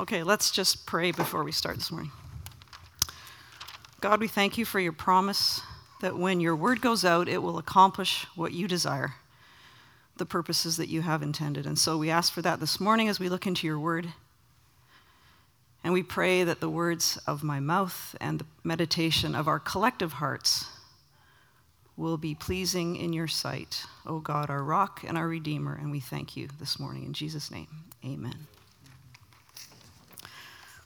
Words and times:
Okay, 0.00 0.22
let's 0.22 0.50
just 0.50 0.86
pray 0.86 1.12
before 1.12 1.44
we 1.44 1.52
start 1.52 1.76
this 1.76 1.92
morning. 1.92 2.10
God, 4.00 4.18
we 4.18 4.28
thank 4.28 4.56
you 4.56 4.64
for 4.64 4.80
your 4.80 4.94
promise 4.94 5.60
that 6.00 6.16
when 6.16 6.40
your 6.40 6.56
word 6.56 6.80
goes 6.80 7.04
out, 7.04 7.28
it 7.28 7.42
will 7.42 7.58
accomplish 7.58 8.26
what 8.34 8.54
you 8.54 8.66
desire, 8.66 9.16
the 10.16 10.24
purposes 10.24 10.78
that 10.78 10.88
you 10.88 11.02
have 11.02 11.22
intended. 11.22 11.66
And 11.66 11.78
so 11.78 11.98
we 11.98 12.08
ask 12.08 12.32
for 12.32 12.40
that 12.40 12.60
this 12.60 12.80
morning 12.80 13.08
as 13.08 13.20
we 13.20 13.28
look 13.28 13.46
into 13.46 13.66
your 13.66 13.78
word. 13.78 14.08
And 15.84 15.92
we 15.92 16.02
pray 16.02 16.44
that 16.44 16.60
the 16.60 16.70
words 16.70 17.18
of 17.26 17.42
my 17.42 17.60
mouth 17.60 18.16
and 18.22 18.38
the 18.38 18.46
meditation 18.64 19.34
of 19.34 19.48
our 19.48 19.58
collective 19.58 20.14
hearts 20.14 20.64
will 21.98 22.16
be 22.16 22.34
pleasing 22.34 22.96
in 22.96 23.12
your 23.12 23.28
sight, 23.28 23.84
O 24.06 24.20
God, 24.20 24.48
our 24.48 24.64
rock 24.64 25.04
and 25.06 25.18
our 25.18 25.28
redeemer. 25.28 25.74
And 25.74 25.90
we 25.90 26.00
thank 26.00 26.38
you 26.38 26.48
this 26.58 26.80
morning. 26.80 27.04
In 27.04 27.12
Jesus' 27.12 27.50
name, 27.50 27.68
amen. 28.02 28.46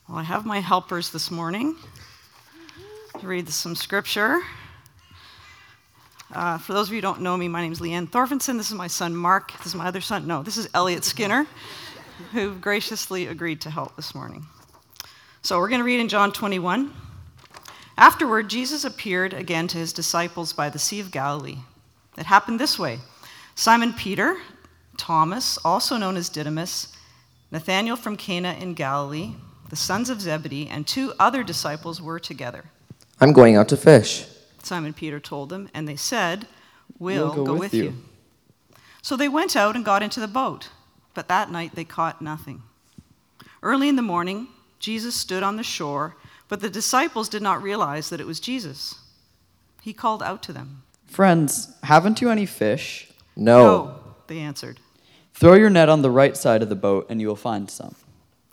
Well, 0.07 0.18
I 0.18 0.23
have 0.23 0.45
my 0.45 0.61
helpers 0.61 1.09
this 1.09 1.30
morning 1.30 1.77
to 3.19 3.27
read 3.27 3.48
some 3.48 3.74
scripture. 3.74 4.42
Uh, 6.30 6.59
for 6.59 6.74
those 6.74 6.88
of 6.88 6.92
you 6.92 6.98
who 6.98 7.01
don't 7.01 7.23
know 7.23 7.38
me, 7.38 7.48
my 7.48 7.62
name 7.62 7.73
is 7.73 7.80
Leanne 7.80 8.11
Thorfinnson. 8.11 8.59
This 8.59 8.69
is 8.69 8.75
my 8.75 8.87
son 8.87 9.16
Mark. 9.16 9.56
This 9.56 9.69
is 9.69 9.75
my 9.75 9.87
other 9.87 10.02
son. 10.02 10.27
No, 10.27 10.42
this 10.42 10.59
is 10.59 10.69
Elliot 10.75 11.05
Skinner, 11.05 11.47
who 12.33 12.55
graciously 12.56 13.28
agreed 13.28 13.62
to 13.62 13.70
help 13.70 13.97
this 13.97 14.14
morning. 14.14 14.45
So 15.41 15.59
we're 15.59 15.70
going 15.70 15.80
to 15.80 15.87
read 15.87 16.01
in 16.01 16.09
John 16.11 16.33
21. 16.33 16.92
Afterward, 17.97 18.50
Jesus 18.50 18.84
appeared 18.84 19.33
again 19.33 19.69
to 19.69 19.78
his 19.78 19.95
disciples 19.95 20.52
by 20.52 20.69
the 20.69 20.78
Sea 20.78 21.00
of 21.00 21.12
Galilee. 21.12 21.56
It 22.19 22.27
happened 22.27 22.61
this 22.61 22.78
way 22.78 22.98
Simon 23.55 23.95
Peter, 23.95 24.36
Thomas, 24.98 25.56
also 25.64 25.97
known 25.97 26.19
as 26.19 26.28
Didymus, 26.28 26.95
Nathanael 27.50 27.97
from 27.97 28.19
Cana 28.19 28.52
in 28.61 28.75
Galilee, 28.75 29.33
the 29.74 29.80
sons 29.80 30.09
of 30.09 30.20
Zebedee, 30.20 30.69
and 30.69 30.87
two 30.87 31.12
other 31.19 31.42
disciples 31.42 32.01
were 32.01 32.20
together. 32.20 32.66
I'm 33.20 33.33
going 33.33 33.56
out 33.56 33.67
to 33.70 33.77
fish. 33.77 34.25
Simon 34.62 34.92
Peter 34.92 35.19
told 35.19 35.48
them, 35.48 35.69
and 35.75 35.89
they 35.89 35.97
said, 35.97 36.47
We'll, 36.97 37.27
We'll 37.27 37.34
go 37.34 37.44
go, 37.47 37.53
with 37.55 37.61
with 37.61 37.75
you." 37.75 37.83
you. 37.83 37.95
So 39.02 39.17
they 39.17 39.28
went 39.28 39.56
out 39.56 39.75
and 39.75 39.84
got 39.84 40.00
into 40.00 40.20
the 40.20 40.28
boat, 40.28 40.69
but 41.12 41.27
that 41.27 41.50
night 41.50 41.75
they 41.75 41.83
caught 41.83 42.22
nothing. 42.22 42.62
Early 43.64 43.89
in 43.89 43.97
the 43.97 44.11
morning, 44.14 44.47
Jesus 44.78 45.17
stood 45.17 45.42
on 45.42 45.56
the 45.56 45.64
shore, 45.64 46.14
but 46.48 46.61
the 46.61 46.70
disciples 46.70 47.28
did 47.28 47.42
not 47.42 47.61
realize 47.61 48.11
that 48.11 48.20
it 48.20 48.28
was 48.28 48.39
Jesus. 48.39 49.00
He 49.83 49.92
called 49.92 50.22
out 50.22 50.41
to 50.45 50.52
them. 50.52 50.84
Friends, 51.08 51.75
haven't 51.83 52.20
you 52.20 52.30
any 52.30 52.47
fish? 52.47 53.11
No. 53.34 53.98
they 54.28 54.39
answered. 54.39 54.78
Throw 55.33 55.55
your 55.55 55.69
net 55.69 55.89
on 55.89 56.02
the 56.02 56.12
right 56.12 56.36
side 56.36 56.62
of 56.62 56.69
the 56.69 56.77
boat 56.77 57.06
and 57.11 57.20
you 57.20 57.27
will 57.27 57.34
find 57.34 57.69
some. 57.69 57.97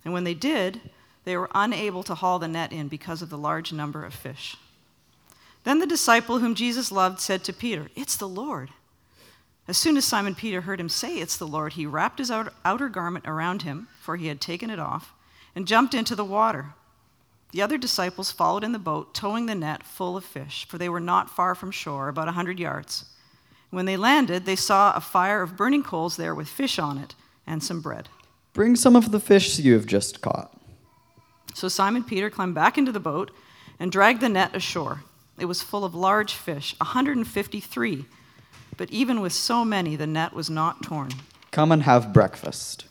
And 0.03 0.16
when 0.16 0.23
they 0.23 0.33
did, 0.33 0.81
they 1.23 1.38
were 1.38 1.50
unable 1.53 2.03
to 2.03 2.16
haul 2.16 2.39
the 2.39 2.47
net 2.47 2.72
in 2.72 2.88
because 2.88 3.22
of 3.22 3.30
the 3.30 3.38
large 3.38 3.72
number 3.72 4.03
of 4.03 4.14
fish. 4.14 4.58
Then 5.64 5.80
the 5.80 5.86
disciple 5.86 6.39
whom 6.39 6.55
Jesus 6.55 6.91
loved 6.91 7.19
said 7.19 7.44
to 7.44 7.53
Peter, 7.53 7.89
It's 7.95 8.17
the 8.17 8.27
Lord. 8.27 8.69
As 9.67 9.77
soon 9.77 9.95
as 9.95 10.05
Simon 10.05 10.33
Peter 10.33 10.61
heard 10.61 10.80
him 10.80 10.89
say, 10.89 11.17
It's 11.17 11.38
the 11.38 11.47
Lord, 11.47 11.73
he 11.73 11.86
wrapped 11.86 12.19
his 12.19 12.31
outer, 12.31 12.89
garment 12.89 13.27
around 13.27 13.61
him, 13.61 13.88
for 13.99 14.17
he 14.17 14.27
had 14.27 14.42
taken 14.42 14.69
it 14.69 14.80
off, 14.80 15.14
and 15.55 15.67
jumped 15.67 15.94
into 15.94 16.16
the 16.16 16.25
water. 16.25 16.73
The 17.52 17.61
other 17.61 17.77
disciples 17.77 18.31
followed 18.31 18.64
in 18.64 18.72
the 18.72 18.80
boat, 18.80 19.14
towing 19.14 19.45
the 19.45 19.55
net 19.55 19.83
full 19.83 20.17
of 20.17 20.25
fish, 20.25 20.66
for 20.67 20.77
they 20.77 20.89
were 20.89 20.99
not 20.99 21.30
far 21.30 21.53
from 21.53 21.69
shore, 21.69 22.08
about 22.08 22.27
a 22.27 22.33
hundred 22.33 22.59
yards. 22.59 23.05
When 23.69 23.86
they 23.86 23.97
landed, 23.97 24.45
they 24.45 24.55
saw 24.55 24.94
a 24.94 25.02
fire 25.02 25.42
of 25.42 25.58
burning 25.58 25.83
coals 25.83 26.17
there 26.17 26.33
with 26.33 26.49
fish 26.49 26.80
on 26.80 26.97
it 26.97 27.16
and 27.45 27.64
some 27.64 27.81
bread. 27.81 28.09
Bring 28.53 28.75
some 28.75 28.95
of 28.95 29.11
the 29.11 29.19
fish 29.19 29.59
you 29.59 29.73
have 29.73 29.86
just 29.86 30.22
caught. 30.22 30.61
So 31.53 31.67
Simon 31.67 32.03
Peter 32.03 32.30
climbed 32.30 32.55
back 32.55 32.77
into 32.77 32.91
the 32.91 32.99
boat 32.99 33.31
and 33.80 33.91
dragged 33.91 34.21
the 34.21 34.30
net 34.30 34.55
ashore. 34.55 35.03
It 35.39 35.45
was 35.45 35.61
full 35.61 35.83
of 35.83 35.95
large 35.95 36.33
fish, 36.33 36.75
153. 36.80 38.05
But 38.77 38.89
even 38.92 39.21
with 39.21 39.33
so 39.33 39.65
many, 39.65 39.95
the 39.95 40.08
net 40.08 40.33
was 40.33 40.49
not 40.49 40.83
torn. 40.83 41.11
Come 41.52 41.71
and 41.71 41.83
have 41.83 42.14
breakfast. 42.14 42.86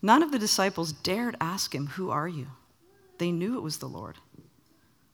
None 0.00 0.22
of 0.22 0.32
the 0.32 0.38
disciples 0.38 0.92
dared 0.92 1.36
ask 1.40 1.74
him, 1.74 1.88
Who 1.88 2.10
are 2.10 2.28
you? 2.28 2.48
They 3.18 3.32
knew 3.32 3.56
it 3.56 3.62
was 3.62 3.78
the 3.78 3.88
Lord. 3.88 4.16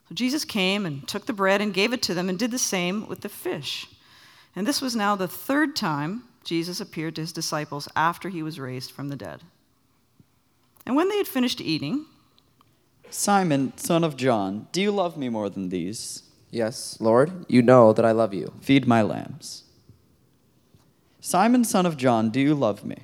So 0.09 0.15
Jesus 0.15 0.45
came 0.45 0.85
and 0.85 1.07
took 1.07 1.27
the 1.27 1.33
bread 1.33 1.61
and 1.61 1.73
gave 1.73 1.93
it 1.93 2.03
to 2.03 2.15
them 2.15 2.29
and 2.29 2.39
did 2.39 2.51
the 2.51 2.59
same 2.59 3.07
with 3.07 3.21
the 3.21 3.29
fish. 3.29 3.87
And 4.57 4.67
this 4.67 4.83
was 4.83 4.97
now 4.97 5.15
the 5.15 5.29
third 5.29 5.77
time 5.77 6.25
Jesus 6.43 6.81
appeared 6.81 7.15
to 7.15 7.21
his 7.21 7.33
disciples 7.33 7.89
after 7.95 8.29
he 8.29 8.43
was 8.43 8.59
raised 8.59 8.91
from 8.91 9.09
the 9.09 9.17
dead. 9.17 9.43
And 10.87 10.97
when 10.97 11.09
they 11.09 11.19
had 11.19 11.29
finished 11.29 11.61
eating, 11.61 12.07
Simon, 13.11 13.77
son 13.77 14.05
of 14.05 14.17
John, 14.17 14.69
do 14.73 14.81
you 14.81 14.91
love 14.91 15.17
me 15.17 15.29
more 15.29 15.51
than 15.51 15.69
these? 15.69 16.23
Yes, 16.51 16.97
Lord, 17.01 17.45
you 17.49 17.63
know 17.63 17.93
that 17.93 18.05
I 18.05 18.13
love 18.13 18.35
you. 18.35 18.53
Feed 18.61 18.87
my 18.87 19.03
lambs. 19.03 19.65
Simon, 21.21 21.65
son 21.65 21.87
of 21.87 21.97
John, 21.97 22.31
do 22.31 22.41
you 22.41 22.55
love 22.55 22.85
me? 22.85 22.97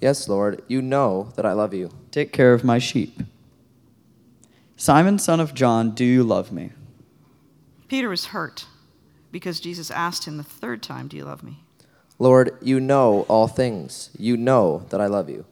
Yes, 0.00 0.28
Lord, 0.28 0.62
you 0.66 0.82
know 0.82 1.32
that 1.36 1.46
I 1.46 1.52
love 1.52 1.72
you. 1.72 1.90
Take 2.10 2.32
care 2.32 2.52
of 2.52 2.64
my 2.64 2.78
sheep. 2.78 3.22
Simon, 4.76 5.18
son 5.18 5.40
of 5.40 5.54
John, 5.54 5.90
do 5.90 6.04
you 6.04 6.22
love 6.24 6.52
me? 6.52 6.72
Peter 7.86 8.08
was 8.08 8.26
hurt 8.26 8.66
because 9.30 9.60
Jesus 9.60 9.90
asked 9.90 10.26
him 10.26 10.36
the 10.36 10.42
third 10.42 10.82
time, 10.82 11.06
Do 11.06 11.16
you 11.16 11.24
love 11.24 11.42
me? 11.42 11.62
Lord, 12.18 12.56
you 12.62 12.80
know 12.80 13.22
all 13.28 13.46
things. 13.46 14.10
You 14.18 14.36
know 14.36 14.86
that 14.90 15.00
I 15.00 15.06
love 15.06 15.28
you. 15.28 15.44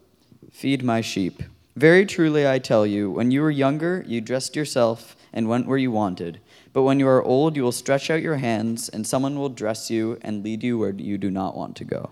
Feed 0.50 0.83
my 0.83 1.00
sheep. 1.00 1.43
Very 1.78 2.06
truly 2.06 2.44
I 2.44 2.59
tell 2.59 2.84
you, 2.84 3.09
when 3.09 3.31
you 3.31 3.41
were 3.41 3.53
younger, 3.53 4.05
you 4.05 4.21
dressed 4.21 4.56
yourself 4.56 5.15
and 5.33 5.49
went 5.49 5.69
where 5.69 5.78
you 5.78 5.93
wanted. 5.93 6.41
But 6.72 6.83
when 6.83 6.99
you 6.99 7.06
are 7.06 7.22
old, 7.22 7.55
you 7.55 7.62
will 7.62 7.71
stretch 7.71 8.11
out 8.11 8.21
your 8.21 8.39
hands, 8.39 8.89
and 8.89 9.06
someone 9.06 9.39
will 9.39 9.49
dress 9.49 9.88
you 9.88 10.19
and 10.22 10.43
lead 10.43 10.65
you 10.65 10.77
where 10.77 10.91
you 10.91 11.19
do 11.19 11.31
not 11.31 11.56
want 11.56 11.77
to 11.77 11.84
go. 11.84 12.11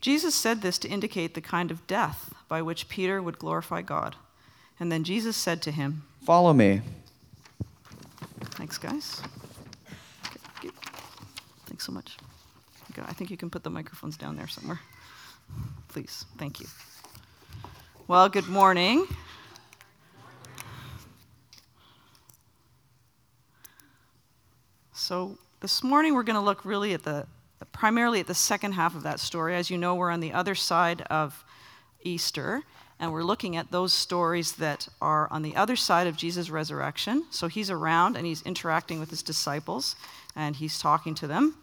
Jesus 0.00 0.34
said 0.34 0.62
this 0.62 0.78
to 0.78 0.88
indicate 0.88 1.34
the 1.34 1.40
kind 1.40 1.70
of 1.70 1.86
death 1.86 2.34
by 2.48 2.60
which 2.60 2.88
Peter 2.88 3.22
would 3.22 3.38
glorify 3.38 3.82
God. 3.82 4.16
And 4.80 4.90
then 4.90 5.04
Jesus 5.04 5.36
said 5.36 5.62
to 5.62 5.70
him, 5.70 6.02
Follow 6.24 6.52
me. 6.52 6.80
Thanks, 8.56 8.78
guys. 8.78 9.22
Thanks 11.66 11.86
so 11.86 11.92
much. 11.92 12.16
I 13.00 13.12
think 13.12 13.30
you 13.30 13.36
can 13.36 13.48
put 13.48 13.62
the 13.62 13.70
microphones 13.70 14.16
down 14.16 14.34
there 14.34 14.48
somewhere. 14.48 14.80
Please. 15.86 16.24
Thank 16.36 16.58
you. 16.58 16.66
Well, 18.08 18.28
good 18.28 18.46
morning. 18.46 19.04
So, 24.92 25.36
this 25.58 25.82
morning 25.82 26.14
we're 26.14 26.22
going 26.22 26.38
to 26.38 26.40
look 26.40 26.64
really 26.64 26.94
at 26.94 27.02
the 27.02 27.26
primarily 27.72 28.20
at 28.20 28.28
the 28.28 28.34
second 28.34 28.74
half 28.74 28.94
of 28.94 29.02
that 29.02 29.18
story. 29.18 29.56
As 29.56 29.70
you 29.70 29.76
know, 29.76 29.96
we're 29.96 30.12
on 30.12 30.20
the 30.20 30.32
other 30.32 30.54
side 30.54 31.02
of 31.10 31.44
Easter, 32.04 32.62
and 33.00 33.12
we're 33.12 33.24
looking 33.24 33.56
at 33.56 33.72
those 33.72 33.92
stories 33.92 34.52
that 34.52 34.86
are 35.02 35.26
on 35.32 35.42
the 35.42 35.56
other 35.56 35.74
side 35.74 36.06
of 36.06 36.16
Jesus' 36.16 36.48
resurrection. 36.48 37.24
So 37.32 37.48
he's 37.48 37.70
around 37.70 38.16
and 38.16 38.24
he's 38.24 38.42
interacting 38.42 39.00
with 39.00 39.10
his 39.10 39.24
disciples 39.24 39.96
and 40.36 40.54
he's 40.54 40.78
talking 40.78 41.16
to 41.16 41.26
them. 41.26 41.56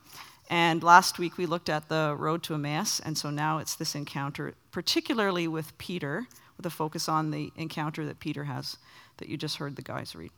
And 0.49 0.83
last 0.83 1.19
week 1.19 1.37
we 1.37 1.45
looked 1.45 1.69
at 1.69 1.87
the 1.87 2.17
road 2.19 2.43
to 2.43 2.53
Emmaus, 2.53 2.99
and 2.99 3.17
so 3.17 3.29
now 3.29 3.59
it's 3.59 3.75
this 3.75 3.95
encounter, 3.95 4.55
particularly 4.73 5.47
with 5.47 5.77
Peter, 5.77 6.27
with 6.57 6.65
a 6.65 6.69
focus 6.69 7.07
on 7.07 7.31
the 7.31 7.53
encounter 7.55 8.05
that 8.05 8.19
Peter 8.19 8.43
has 8.43 8.77
that 9.17 9.29
you 9.29 9.37
just 9.37 9.57
heard 9.57 9.77
the 9.77 9.81
guys 9.81 10.15
read. 10.15 10.31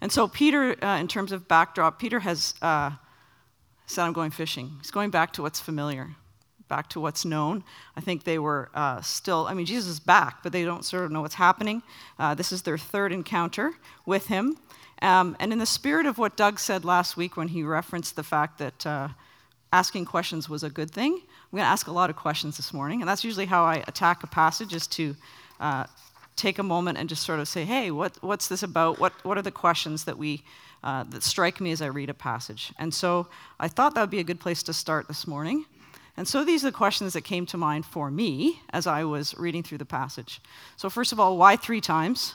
And 0.00 0.10
so, 0.10 0.28
Peter, 0.28 0.76
uh, 0.82 0.98
in 0.98 1.08
terms 1.08 1.32
of 1.32 1.48
backdrop, 1.48 1.98
Peter 1.98 2.20
has 2.20 2.54
uh, 2.62 2.92
said, 3.86 4.04
I'm 4.04 4.12
going 4.12 4.30
fishing. 4.30 4.72
He's 4.78 4.90
going 4.90 5.10
back 5.10 5.32
to 5.34 5.42
what's 5.42 5.60
familiar, 5.60 6.10
back 6.68 6.88
to 6.90 7.00
what's 7.00 7.24
known. 7.24 7.64
I 7.96 8.00
think 8.00 8.24
they 8.24 8.38
were 8.38 8.70
uh, 8.74 9.00
still, 9.00 9.46
I 9.48 9.54
mean, 9.54 9.66
Jesus 9.66 9.90
is 9.90 10.00
back, 10.00 10.42
but 10.42 10.52
they 10.52 10.64
don't 10.64 10.84
sort 10.84 11.04
of 11.04 11.10
know 11.10 11.22
what's 11.22 11.34
happening. 11.34 11.82
Uh, 12.18 12.34
this 12.34 12.52
is 12.52 12.62
their 12.62 12.78
third 12.78 13.12
encounter 13.12 13.72
with 14.06 14.26
him. 14.28 14.56
Um, 15.02 15.36
and 15.40 15.52
in 15.52 15.58
the 15.58 15.66
spirit 15.66 16.06
of 16.06 16.18
what 16.18 16.36
Doug 16.36 16.60
said 16.60 16.84
last 16.84 17.16
week 17.16 17.36
when 17.36 17.48
he 17.48 17.62
referenced 17.62 18.14
the 18.14 18.22
fact 18.22 18.58
that 18.58 18.86
uh, 18.86 19.08
asking 19.72 20.04
questions 20.04 20.48
was 20.48 20.62
a 20.62 20.70
good 20.70 20.90
thing, 20.90 21.22
I'm 21.54 21.58
going 21.58 21.66
to 21.66 21.70
ask 21.70 21.86
a 21.86 21.92
lot 21.92 22.10
of 22.10 22.16
questions 22.16 22.56
this 22.56 22.74
morning. 22.74 23.00
And 23.00 23.08
that's 23.08 23.22
usually 23.22 23.46
how 23.46 23.62
I 23.62 23.84
attack 23.86 24.24
a 24.24 24.26
passage, 24.26 24.74
is 24.74 24.88
to 24.88 25.14
uh, 25.60 25.84
take 26.34 26.58
a 26.58 26.64
moment 26.64 26.98
and 26.98 27.08
just 27.08 27.22
sort 27.22 27.38
of 27.38 27.46
say, 27.46 27.64
hey, 27.64 27.92
what, 27.92 28.20
what's 28.22 28.48
this 28.48 28.64
about? 28.64 28.98
What, 28.98 29.12
what 29.24 29.38
are 29.38 29.42
the 29.42 29.52
questions 29.52 30.02
that, 30.06 30.18
we, 30.18 30.42
uh, 30.82 31.04
that 31.10 31.22
strike 31.22 31.60
me 31.60 31.70
as 31.70 31.80
I 31.80 31.86
read 31.86 32.10
a 32.10 32.14
passage? 32.14 32.72
And 32.76 32.92
so 32.92 33.28
I 33.60 33.68
thought 33.68 33.94
that 33.94 34.00
would 34.00 34.10
be 34.10 34.18
a 34.18 34.24
good 34.24 34.40
place 34.40 34.64
to 34.64 34.72
start 34.72 35.06
this 35.06 35.28
morning. 35.28 35.64
And 36.16 36.26
so 36.26 36.44
these 36.44 36.64
are 36.64 36.72
the 36.72 36.76
questions 36.76 37.12
that 37.12 37.22
came 37.22 37.46
to 37.46 37.56
mind 37.56 37.86
for 37.86 38.10
me 38.10 38.60
as 38.70 38.88
I 38.88 39.04
was 39.04 39.32
reading 39.38 39.62
through 39.62 39.78
the 39.78 39.84
passage. 39.84 40.40
So, 40.76 40.90
first 40.90 41.12
of 41.12 41.20
all, 41.20 41.38
why 41.38 41.54
three 41.54 41.80
times? 41.80 42.34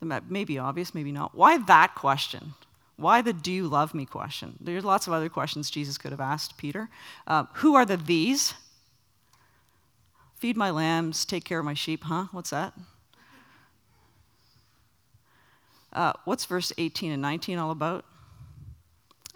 That 0.00 0.28
may 0.28 0.42
be 0.42 0.58
obvious, 0.58 0.96
maybe 0.96 1.12
not. 1.12 1.36
Why 1.36 1.58
that 1.58 1.94
question? 1.94 2.54
Why 2.96 3.22
the 3.22 3.32
do 3.32 3.50
you 3.50 3.68
love 3.68 3.94
me 3.94 4.06
question? 4.06 4.56
There's 4.60 4.84
lots 4.84 5.06
of 5.06 5.12
other 5.12 5.28
questions 5.28 5.70
Jesus 5.70 5.98
could 5.98 6.12
have 6.12 6.20
asked 6.20 6.56
Peter. 6.56 6.88
Uh, 7.26 7.44
who 7.54 7.74
are 7.74 7.84
the 7.84 7.96
these? 7.96 8.54
feed 10.42 10.56
my 10.56 10.70
lambs, 10.70 11.24
take 11.24 11.44
care 11.44 11.60
of 11.60 11.64
my 11.64 11.72
sheep. 11.72 12.02
Huh? 12.02 12.24
What's 12.32 12.50
that? 12.50 12.74
Uh, 15.92 16.14
what's 16.24 16.46
verse 16.46 16.72
18 16.78 17.12
and 17.12 17.22
19 17.22 17.58
all 17.58 17.70
about? 17.70 18.04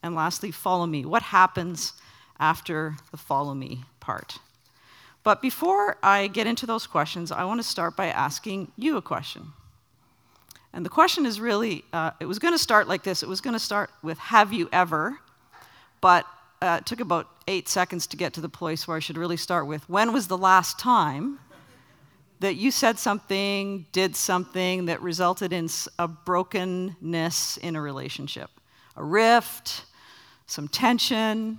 And 0.03 0.17
lastly, 0.17 0.51
follow 0.51 0.85
me. 0.85 1.05
What 1.05 1.23
happens 1.23 1.93
after 2.41 2.97
the 3.13 3.17
follow 3.17 3.55
me 3.55 3.85
part? 4.01 4.39
But 5.23 5.41
before 5.41 5.97
I 6.03 6.27
get 6.27 6.49
into 6.49 6.67
those 6.67 6.89
questions, 6.89 7.31
I 7.31 7.45
want 7.45 7.61
to 7.61 7.69
start 7.69 7.97
by 7.97 8.09
asking 8.09 8.73
you 8.75 8.97
a 8.97 9.03
question. 9.03 9.53
And 10.77 10.85
the 10.85 10.91
question 10.91 11.25
is 11.25 11.41
really, 11.41 11.85
uh, 11.95 12.11
it 12.21 12.27
was 12.27 12.39
going 12.39 12.53
to 12.53 12.59
start 12.59 12.87
like 12.87 13.03
this. 13.03 13.23
It 13.23 13.31
was 13.31 13.41
going 13.41 13.55
to 13.55 13.59
start 13.59 13.89
with, 14.03 14.19
Have 14.19 14.53
you 14.53 14.69
ever? 14.71 15.19
But 16.03 16.27
uh, 16.61 16.81
it 16.81 16.87
took 16.87 17.01
about 17.01 17.29
eight 17.49 17.67
seconds 17.67 18.07
to 18.09 18.17
get 18.19 18.35
to 18.35 18.43
the 18.43 18.51
place 18.51 18.87
where 18.87 18.95
I 18.95 19.01
should 19.01 19.17
really 19.17 19.39
start 19.39 19.67
with, 19.67 19.89
When 19.89 20.13
was 20.13 20.27
the 20.27 20.37
last 20.37 20.79
time 20.79 21.39
that 22.41 22.57
you 22.57 22.71
said 22.71 22.99
something, 22.99 23.87
did 23.93 24.15
something 24.15 24.85
that 24.85 25.01
resulted 25.01 25.51
in 25.51 25.71
a 25.99 26.07
brokenness 26.07 27.57
in 27.57 27.75
a 27.75 27.81
relationship? 27.81 28.51
A 28.97 29.03
rift, 29.03 29.87
some 30.47 30.69
tension, 30.69 31.59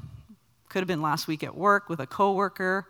could 0.69 0.79
have 0.81 0.87
been 0.87 1.01
last 1.01 1.27
week 1.27 1.43
at 1.43 1.55
work 1.55 1.89
with 1.89 2.01
a 2.01 2.05
coworker, 2.05 2.85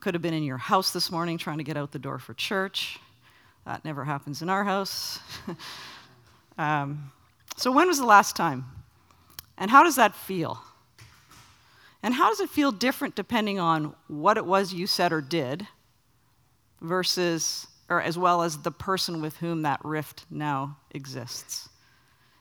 could 0.00 0.12
have 0.12 0.22
been 0.22 0.34
in 0.34 0.42
your 0.42 0.58
house 0.58 0.92
this 0.92 1.10
morning 1.10 1.38
trying 1.38 1.56
to 1.56 1.64
get 1.64 1.78
out 1.78 1.92
the 1.92 1.98
door 1.98 2.18
for 2.18 2.34
church. 2.34 2.98
That 3.66 3.84
never 3.84 4.04
happens 4.04 4.42
in 4.42 4.48
our 4.48 4.64
house. 4.64 5.20
um, 6.58 7.12
so, 7.56 7.70
when 7.70 7.88
was 7.88 7.98
the 7.98 8.06
last 8.06 8.34
time? 8.34 8.64
And 9.56 9.70
how 9.70 9.84
does 9.84 9.96
that 9.96 10.14
feel? 10.14 10.60
And 12.02 12.14
how 12.14 12.30
does 12.30 12.40
it 12.40 12.50
feel 12.50 12.72
different 12.72 13.14
depending 13.14 13.60
on 13.60 13.94
what 14.08 14.36
it 14.36 14.44
was 14.44 14.72
you 14.72 14.86
said 14.86 15.12
or 15.12 15.20
did 15.20 15.66
versus, 16.80 17.68
or 17.88 18.02
as 18.02 18.18
well 18.18 18.42
as 18.42 18.58
the 18.58 18.72
person 18.72 19.22
with 19.22 19.36
whom 19.36 19.62
that 19.62 19.80
rift 19.84 20.26
now 20.28 20.78
exists? 20.90 21.68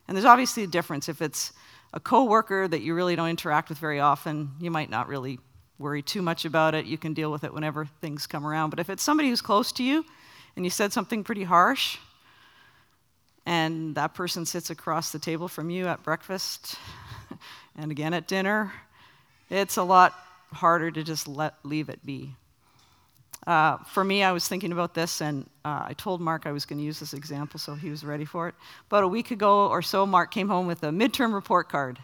And 0.08 0.18
there's 0.18 0.26
obviously 0.26 0.64
a 0.64 0.68
difference. 0.68 1.08
If 1.08 1.22
it's 1.22 1.54
a 1.94 2.00
coworker 2.00 2.68
that 2.68 2.82
you 2.82 2.96
really 2.96 3.16
don't 3.16 3.30
interact 3.30 3.70
with 3.70 3.78
very 3.78 4.00
often, 4.00 4.52
you 4.60 4.72
might 4.72 4.90
not 4.90 5.08
really 5.08 5.40
worry 5.78 6.02
too 6.02 6.22
much 6.22 6.46
about 6.46 6.74
it. 6.74 6.86
You 6.86 6.98
can 6.98 7.14
deal 7.14 7.32
with 7.32 7.44
it 7.44 7.54
whenever 7.54 7.86
things 7.86 8.26
come 8.26 8.46
around. 8.46 8.72
But 8.72 8.80
if 8.80 8.90
it's 8.90 9.04
somebody 9.04 9.30
who's 9.30 9.42
close 9.42 9.72
to 9.74 9.84
you 9.84 10.06
and 10.62 10.66
you 10.68 10.70
said 10.70 10.94
something 10.94 11.24
pretty 11.24 11.44
harsh, 11.44 11.98
and 13.48 13.96
that 13.96 14.14
person 14.14 14.46
sits 14.46 14.70
across 14.70 15.12
the 15.12 15.18
table 15.18 15.48
from 15.48 15.72
you 15.72 15.88
at 15.88 16.04
breakfast 16.04 16.76
and 17.76 17.90
again 17.90 18.14
at 18.14 18.28
dinner, 18.28 18.72
it's 19.50 19.78
a 19.78 19.84
lot 19.84 20.14
harder 20.54 20.92
to 20.92 21.02
just 21.04 21.28
let 21.28 21.56
leave 21.64 21.90
it 21.90 22.06
be. 22.06 22.36
Uh, 23.48 23.78
for 23.86 24.04
me, 24.04 24.22
I 24.22 24.34
was 24.34 24.48
thinking 24.48 24.72
about 24.72 24.94
this, 24.94 25.20
and 25.20 25.50
uh, 25.66 25.86
I 25.88 25.94
told 25.98 26.22
Mark 26.22 26.46
I 26.46 26.52
was 26.52 26.68
going 26.68 26.78
to 26.78 26.86
use 26.86 27.00
this 27.00 27.16
example, 27.16 27.60
so 27.60 27.74
he 27.74 27.90
was 27.90 28.06
ready 28.06 28.26
for 28.26 28.48
it. 28.48 28.54
About 28.86 29.04
a 29.04 29.08
week 29.08 29.32
ago 29.32 29.68
or 29.68 29.82
so, 29.82 30.06
Mark 30.06 30.30
came 30.30 30.48
home 30.48 30.68
with 30.68 30.84
a 30.84 30.92
midterm 30.92 31.34
report 31.34 31.70
card. 31.70 31.98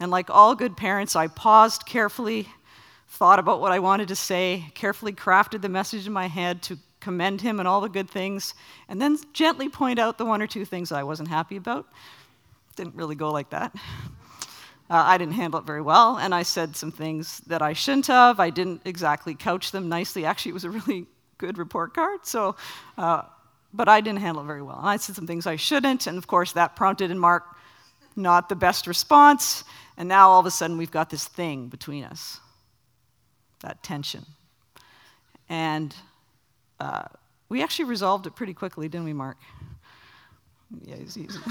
And 0.00 0.10
like 0.10 0.30
all 0.30 0.56
good 0.56 0.76
parents, 0.76 1.14
I 1.14 1.28
paused 1.28 1.86
carefully, 1.86 2.48
thought 3.06 3.38
about 3.38 3.60
what 3.60 3.70
I 3.70 3.78
wanted 3.78 4.08
to 4.08 4.16
say, 4.16 4.64
carefully 4.74 5.12
crafted 5.12 5.62
the 5.62 5.68
message 5.68 6.08
in 6.08 6.12
my 6.12 6.26
head 6.26 6.60
to 6.62 6.76
commend 7.00 7.40
him 7.40 7.58
and 7.58 7.66
all 7.66 7.80
the 7.80 7.88
good 7.88 8.08
things, 8.08 8.54
and 8.88 9.00
then 9.00 9.18
gently 9.32 9.68
point 9.68 9.98
out 9.98 10.18
the 10.18 10.24
one 10.24 10.42
or 10.42 10.46
two 10.46 10.64
things 10.64 10.92
I 10.92 11.02
wasn't 11.02 11.28
happy 11.28 11.56
about. 11.56 11.86
Didn't 12.76 12.94
really 12.94 13.14
go 13.14 13.30
like 13.32 13.50
that. 13.50 13.74
Uh, 14.88 15.04
I 15.06 15.18
didn't 15.18 15.34
handle 15.34 15.60
it 15.60 15.66
very 15.66 15.82
well, 15.82 16.18
and 16.18 16.34
I 16.34 16.42
said 16.42 16.74
some 16.74 16.90
things 16.90 17.40
that 17.46 17.62
I 17.62 17.72
shouldn't 17.72 18.08
have. 18.08 18.40
I 18.40 18.50
didn't 18.50 18.82
exactly 18.84 19.34
couch 19.34 19.70
them 19.70 19.88
nicely. 19.88 20.24
Actually, 20.24 20.50
it 20.50 20.54
was 20.54 20.64
a 20.64 20.70
really 20.70 21.06
good 21.38 21.58
report 21.58 21.94
card, 21.94 22.20
so, 22.24 22.56
uh, 22.98 23.22
but 23.72 23.88
I 23.88 24.00
didn't 24.00 24.18
handle 24.18 24.42
it 24.42 24.46
very 24.46 24.62
well. 24.62 24.78
And 24.78 24.88
I 24.88 24.96
said 24.96 25.14
some 25.14 25.26
things 25.26 25.46
I 25.46 25.56
shouldn't, 25.56 26.06
and 26.06 26.18
of 26.18 26.26
course, 26.26 26.52
that 26.52 26.76
prompted 26.76 27.10
in 27.10 27.18
Mark 27.18 27.44
not 28.16 28.48
the 28.48 28.56
best 28.56 28.86
response, 28.86 29.64
and 29.96 30.08
now 30.08 30.28
all 30.28 30.40
of 30.40 30.46
a 30.46 30.50
sudden 30.50 30.76
we've 30.76 30.90
got 30.90 31.10
this 31.10 31.26
thing 31.26 31.68
between 31.68 32.04
us 32.04 32.40
that 33.60 33.82
tension. 33.82 34.24
And 35.48 35.94
uh, 36.80 37.04
we 37.48 37.62
actually 37.62 37.86
resolved 37.86 38.26
it 38.26 38.34
pretty 38.34 38.54
quickly, 38.54 38.88
didn't 38.88 39.04
we, 39.04 39.12
Mark? 39.12 39.36
Yeah, 40.84 40.96
he's, 40.96 41.14
he's 41.14 41.38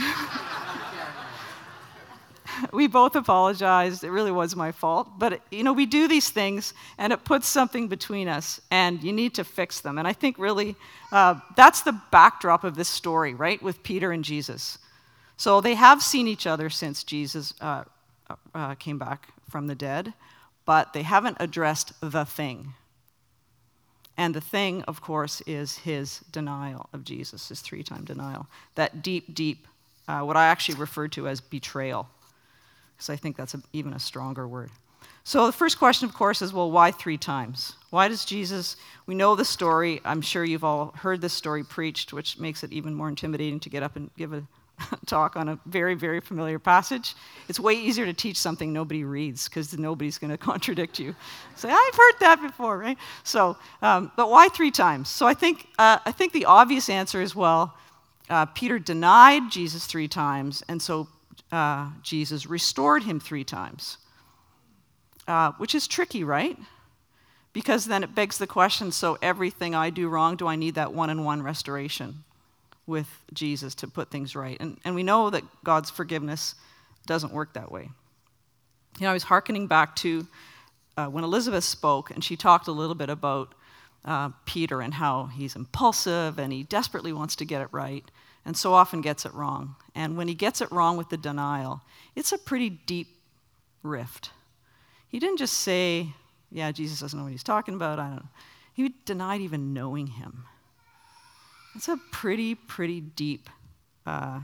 we 2.74 2.88
both 2.88 3.16
apologized. 3.16 4.04
It 4.04 4.12
really 4.12 4.32
was 4.32 4.56
my 4.56 4.72
fault. 4.72 5.08
But, 5.18 5.42
you 5.52 5.64
know, 5.64 5.74
we 5.74 5.86
do 5.86 6.08
these 6.08 6.30
things 6.30 6.74
and 6.98 7.14
it 7.14 7.24
puts 7.24 7.48
something 7.48 7.88
between 7.88 8.28
us 8.28 8.60
and 8.72 9.02
you 9.04 9.14
need 9.14 9.34
to 9.36 9.44
fix 9.44 9.82
them. 9.82 9.98
And 9.98 10.08
I 10.08 10.14
think 10.14 10.38
really 10.40 10.76
uh, 11.12 11.40
that's 11.56 11.82
the 11.82 12.00
backdrop 12.12 12.64
of 12.64 12.76
this 12.76 12.90
story, 12.90 13.34
right, 13.34 13.62
with 13.62 13.84
Peter 13.84 14.12
and 14.12 14.24
Jesus. 14.24 14.78
So 15.38 15.62
they 15.62 15.76
have 15.76 16.02
seen 16.02 16.28
each 16.28 16.48
other 16.48 16.70
since 16.70 17.04
Jesus 17.04 17.54
uh, 17.62 17.84
uh, 18.54 18.76
came 18.76 18.98
back 18.98 19.30
from 19.50 19.68
the 19.68 19.76
dead, 19.76 20.14
but 20.66 20.94
they 20.94 21.04
haven't 21.04 21.38
addressed 21.40 21.94
the 22.02 22.26
thing. 22.26 22.74
And 24.20 24.36
the 24.36 24.42
thing, 24.42 24.84
of 24.84 25.00
course, 25.00 25.42
is 25.48 25.78
his 25.78 26.20
denial 26.30 26.90
of 26.92 27.06
Jesus, 27.06 27.48
his 27.48 27.62
three 27.62 27.84
time 27.84 28.04
denial. 28.04 28.48
That 28.76 29.02
deep, 29.02 29.34
deep, 29.34 29.66
uh, 30.10 30.20
what 30.24 30.36
I 30.36 30.48
actually 30.48 30.76
refer 30.76 31.08
to 31.08 31.30
as 31.30 31.40
betrayal 31.40 32.06
because 32.98 33.10
I 33.10 33.16
think 33.16 33.38
that's 33.38 33.54
a, 33.54 33.62
even 33.72 33.94
a 33.94 34.00
stronger 34.00 34.46
word. 34.46 34.72
So 35.24 35.46
the 35.46 35.54
first 35.54 35.80
question, 35.80 36.10
of 36.10 36.14
course, 36.14 36.42
is 36.42 36.52
well, 36.52 36.70
why 36.70 36.92
three 36.92 37.18
times? 37.18 37.78
Why 37.92 38.10
does 38.10 38.26
Jesus, 38.26 38.76
we 39.06 39.16
know 39.16 39.38
the 39.38 39.46
story, 39.46 40.02
I'm 40.04 40.20
sure 40.20 40.44
you've 40.44 40.66
all 40.66 40.92
heard 40.98 41.22
this 41.22 41.32
story 41.32 41.64
preached, 41.64 42.12
which 42.12 42.38
makes 42.38 42.62
it 42.62 42.74
even 42.74 42.94
more 42.94 43.08
intimidating 43.08 43.62
to 43.62 43.70
get 43.70 43.84
up 43.84 43.96
and 43.96 44.10
give 44.18 44.34
a 44.34 44.44
talk 45.06 45.36
on 45.36 45.50
a 45.50 45.60
very, 45.66 45.96
very 45.96 46.20
familiar 46.20 46.60
passage. 46.60 47.16
It's 47.48 47.60
way 47.60 47.74
easier 47.74 48.06
to 48.06 48.14
teach 48.14 48.38
something 48.38 48.72
nobody 48.72 49.04
reads 49.04 49.48
because 49.48 49.78
nobody's 49.78 50.18
going 50.18 50.32
to 50.38 50.38
contradict 50.38 51.00
you. 51.00 51.16
Say, 51.56 51.70
I've 51.70 51.96
heard 51.96 52.14
that 52.20 52.42
before, 52.42 52.78
right? 52.78 52.98
So, 53.24 53.58
um, 53.82 54.12
but 54.16 54.30
why 54.30 54.50
three 54.50 54.72
times? 54.72 55.10
So 55.10 55.28
I 55.28 55.34
think, 55.34 55.68
uh, 55.78 56.00
I 56.06 56.12
think 56.12 56.34
the 56.34 56.46
obvious 56.46 56.90
answer 56.90 57.22
is 57.22 57.36
well, 57.36 57.76
uh, 58.30 58.46
Peter 58.48 58.78
denied 58.78 59.50
Jesus 59.50 59.86
three 59.86 60.08
times, 60.08 60.64
and 60.70 60.82
so 60.82 61.08
uh, 61.52 61.90
Jesus 62.04 62.46
restored 62.46 63.04
him 63.04 63.20
three 63.20 63.44
times, 63.44 63.98
uh, 65.28 65.52
which 65.54 65.74
is 65.74 65.88
tricky, 65.88 66.24
right? 66.24 66.58
Because 67.54 67.86
then 67.86 68.04
it 68.04 68.14
begs 68.14 68.38
the 68.38 68.46
question 68.46 68.92
so 68.92 69.18
everything 69.22 69.74
I 69.74 69.90
do 69.90 70.08
wrong, 70.08 70.36
do 70.36 70.48
I 70.48 70.56
need 70.56 70.76
that 70.76 70.94
one 70.94 71.10
on 71.10 71.24
one 71.24 71.42
restoration 71.42 72.24
with 72.90 73.08
Jesus 73.34 73.76
to 73.76 73.88
put 73.88 74.12
things 74.12 74.36
right? 74.36 74.58
And, 74.60 74.78
and 74.84 74.96
we 74.96 75.04
know 75.04 75.30
that 75.30 75.44
God's 75.64 75.90
forgiveness 75.90 76.56
doesn't 77.06 77.32
work 77.32 77.54
that 77.54 77.72
way. 77.72 77.90
You 79.00 79.06
know, 79.06 79.12
I 79.12 79.14
was 79.14 79.24
hearkening 79.24 79.68
back 79.68 79.96
to 79.98 80.28
uh, 80.98 81.06
when 81.06 81.24
Elizabeth 81.24 81.64
spoke, 81.64 82.12
and 82.12 82.22
she 82.22 82.36
talked 82.36 82.68
a 82.68 82.74
little 82.74 82.96
bit 82.96 83.10
about 83.10 83.54
uh, 84.04 84.30
Peter 84.46 84.82
and 84.82 84.94
how 84.94 85.26
he's 85.28 85.56
impulsive 85.56 86.40
and 86.40 86.52
he 86.52 86.64
desperately 86.64 87.14
wants 87.14 87.36
to 87.38 87.46
get 87.46 87.62
it 87.62 87.70
right 87.72 88.04
and 88.46 88.56
so 88.56 88.74
often 88.74 89.02
gets 89.02 89.26
it 89.26 89.34
wrong. 89.34 89.76
And 89.94 90.18
when 90.18 90.28
he 90.28 90.34
gets 90.34 90.62
it 90.62 90.72
wrong 90.72 90.98
with 90.98 91.10
the 91.10 91.18
denial, 91.18 91.82
it's 92.16 92.32
a 92.32 92.38
pretty 92.38 92.70
deep 92.70 93.08
rift. 93.84 94.32
He 95.08 95.20
didn't 95.20 95.38
just 95.38 95.56
say, 95.56 96.14
Yeah, 96.52 96.72
Jesus 96.72 97.00
doesn't 97.00 97.18
know 97.18 97.24
what 97.26 97.32
he's 97.32 97.44
talking 97.44 97.76
about. 97.76 98.00
I 98.00 98.08
don't 98.08 98.16
know. 98.18 98.30
He 98.74 98.94
denied 99.06 99.42
even 99.42 99.74
knowing 99.74 100.08
him. 100.08 100.46
It's 101.76 101.88
a 101.88 101.98
pretty, 102.12 102.56
pretty 102.56 103.02
deep, 103.02 103.50
uh, 104.06 104.42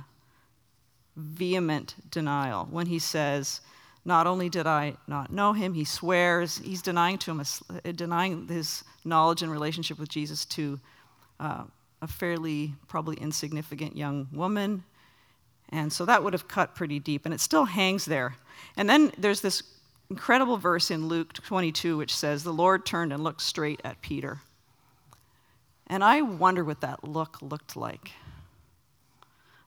vehement 1.15 1.95
denial 2.09 2.67
when 2.69 2.87
he 2.87 2.99
says, 2.99 3.61
not 4.03 4.27
only 4.27 4.49
did 4.49 4.67
I 4.67 4.97
not 5.07 5.31
know 5.31 5.53
him, 5.53 5.73
he 5.73 5.83
swears, 5.83 6.59
he's 6.59 6.81
denying 6.81 7.17
to 7.19 7.31
him, 7.31 7.43
a, 7.83 7.93
denying 7.93 8.47
his 8.47 8.83
knowledge 9.03 9.41
and 9.41 9.51
relationship 9.51 9.97
with 9.97 10.09
Jesus 10.09 10.45
to 10.45 10.79
uh, 11.39 11.63
a 12.01 12.07
fairly, 12.07 12.75
probably 12.87 13.15
insignificant 13.17 13.97
young 13.97 14.27
woman. 14.31 14.83
And 15.69 15.91
so 15.91 16.05
that 16.05 16.23
would 16.23 16.33
have 16.33 16.47
cut 16.47 16.75
pretty 16.75 16.99
deep, 16.99 17.25
and 17.25 17.33
it 17.33 17.39
still 17.39 17.65
hangs 17.65 18.05
there. 18.05 18.35
And 18.77 18.87
then 18.87 19.11
there's 19.17 19.41
this 19.41 19.63
incredible 20.11 20.57
verse 20.57 20.91
in 20.91 21.07
Luke 21.07 21.33
22 21.33 21.97
which 21.97 22.15
says, 22.15 22.43
The 22.43 22.53
Lord 22.53 22.85
turned 22.85 23.11
and 23.11 23.23
looked 23.23 23.41
straight 23.41 23.81
at 23.83 24.01
Peter. 24.01 24.41
And 25.87 26.03
I 26.03 26.21
wonder 26.21 26.63
what 26.63 26.81
that 26.81 27.03
look 27.03 27.41
looked 27.41 27.75
like. 27.75 28.11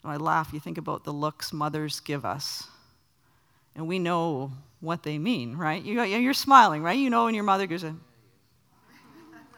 And 0.03 0.13
I 0.13 0.17
laugh, 0.17 0.53
you 0.53 0.61
think 0.61 0.79
about 0.79 1.05
the 1.05 1.13
looks 1.13 1.53
mothers 1.53 2.01
give 2.01 2.25
us. 2.25 2.69
And 3.75 3.87
we 3.87 3.99
know 3.99 4.53
what 4.81 5.03
they 5.03 5.19
mean, 5.19 5.57
right? 5.57 5.83
You, 5.83 6.01
are 6.01 6.35
smiling, 6.35 6.83
right? 6.83 6.99
You 6.99 7.11
know 7.11 7.25
when 7.25 7.35
your 7.35 7.45
mother 7.45 7.67
gives 7.67 7.85
a, 7.85 7.95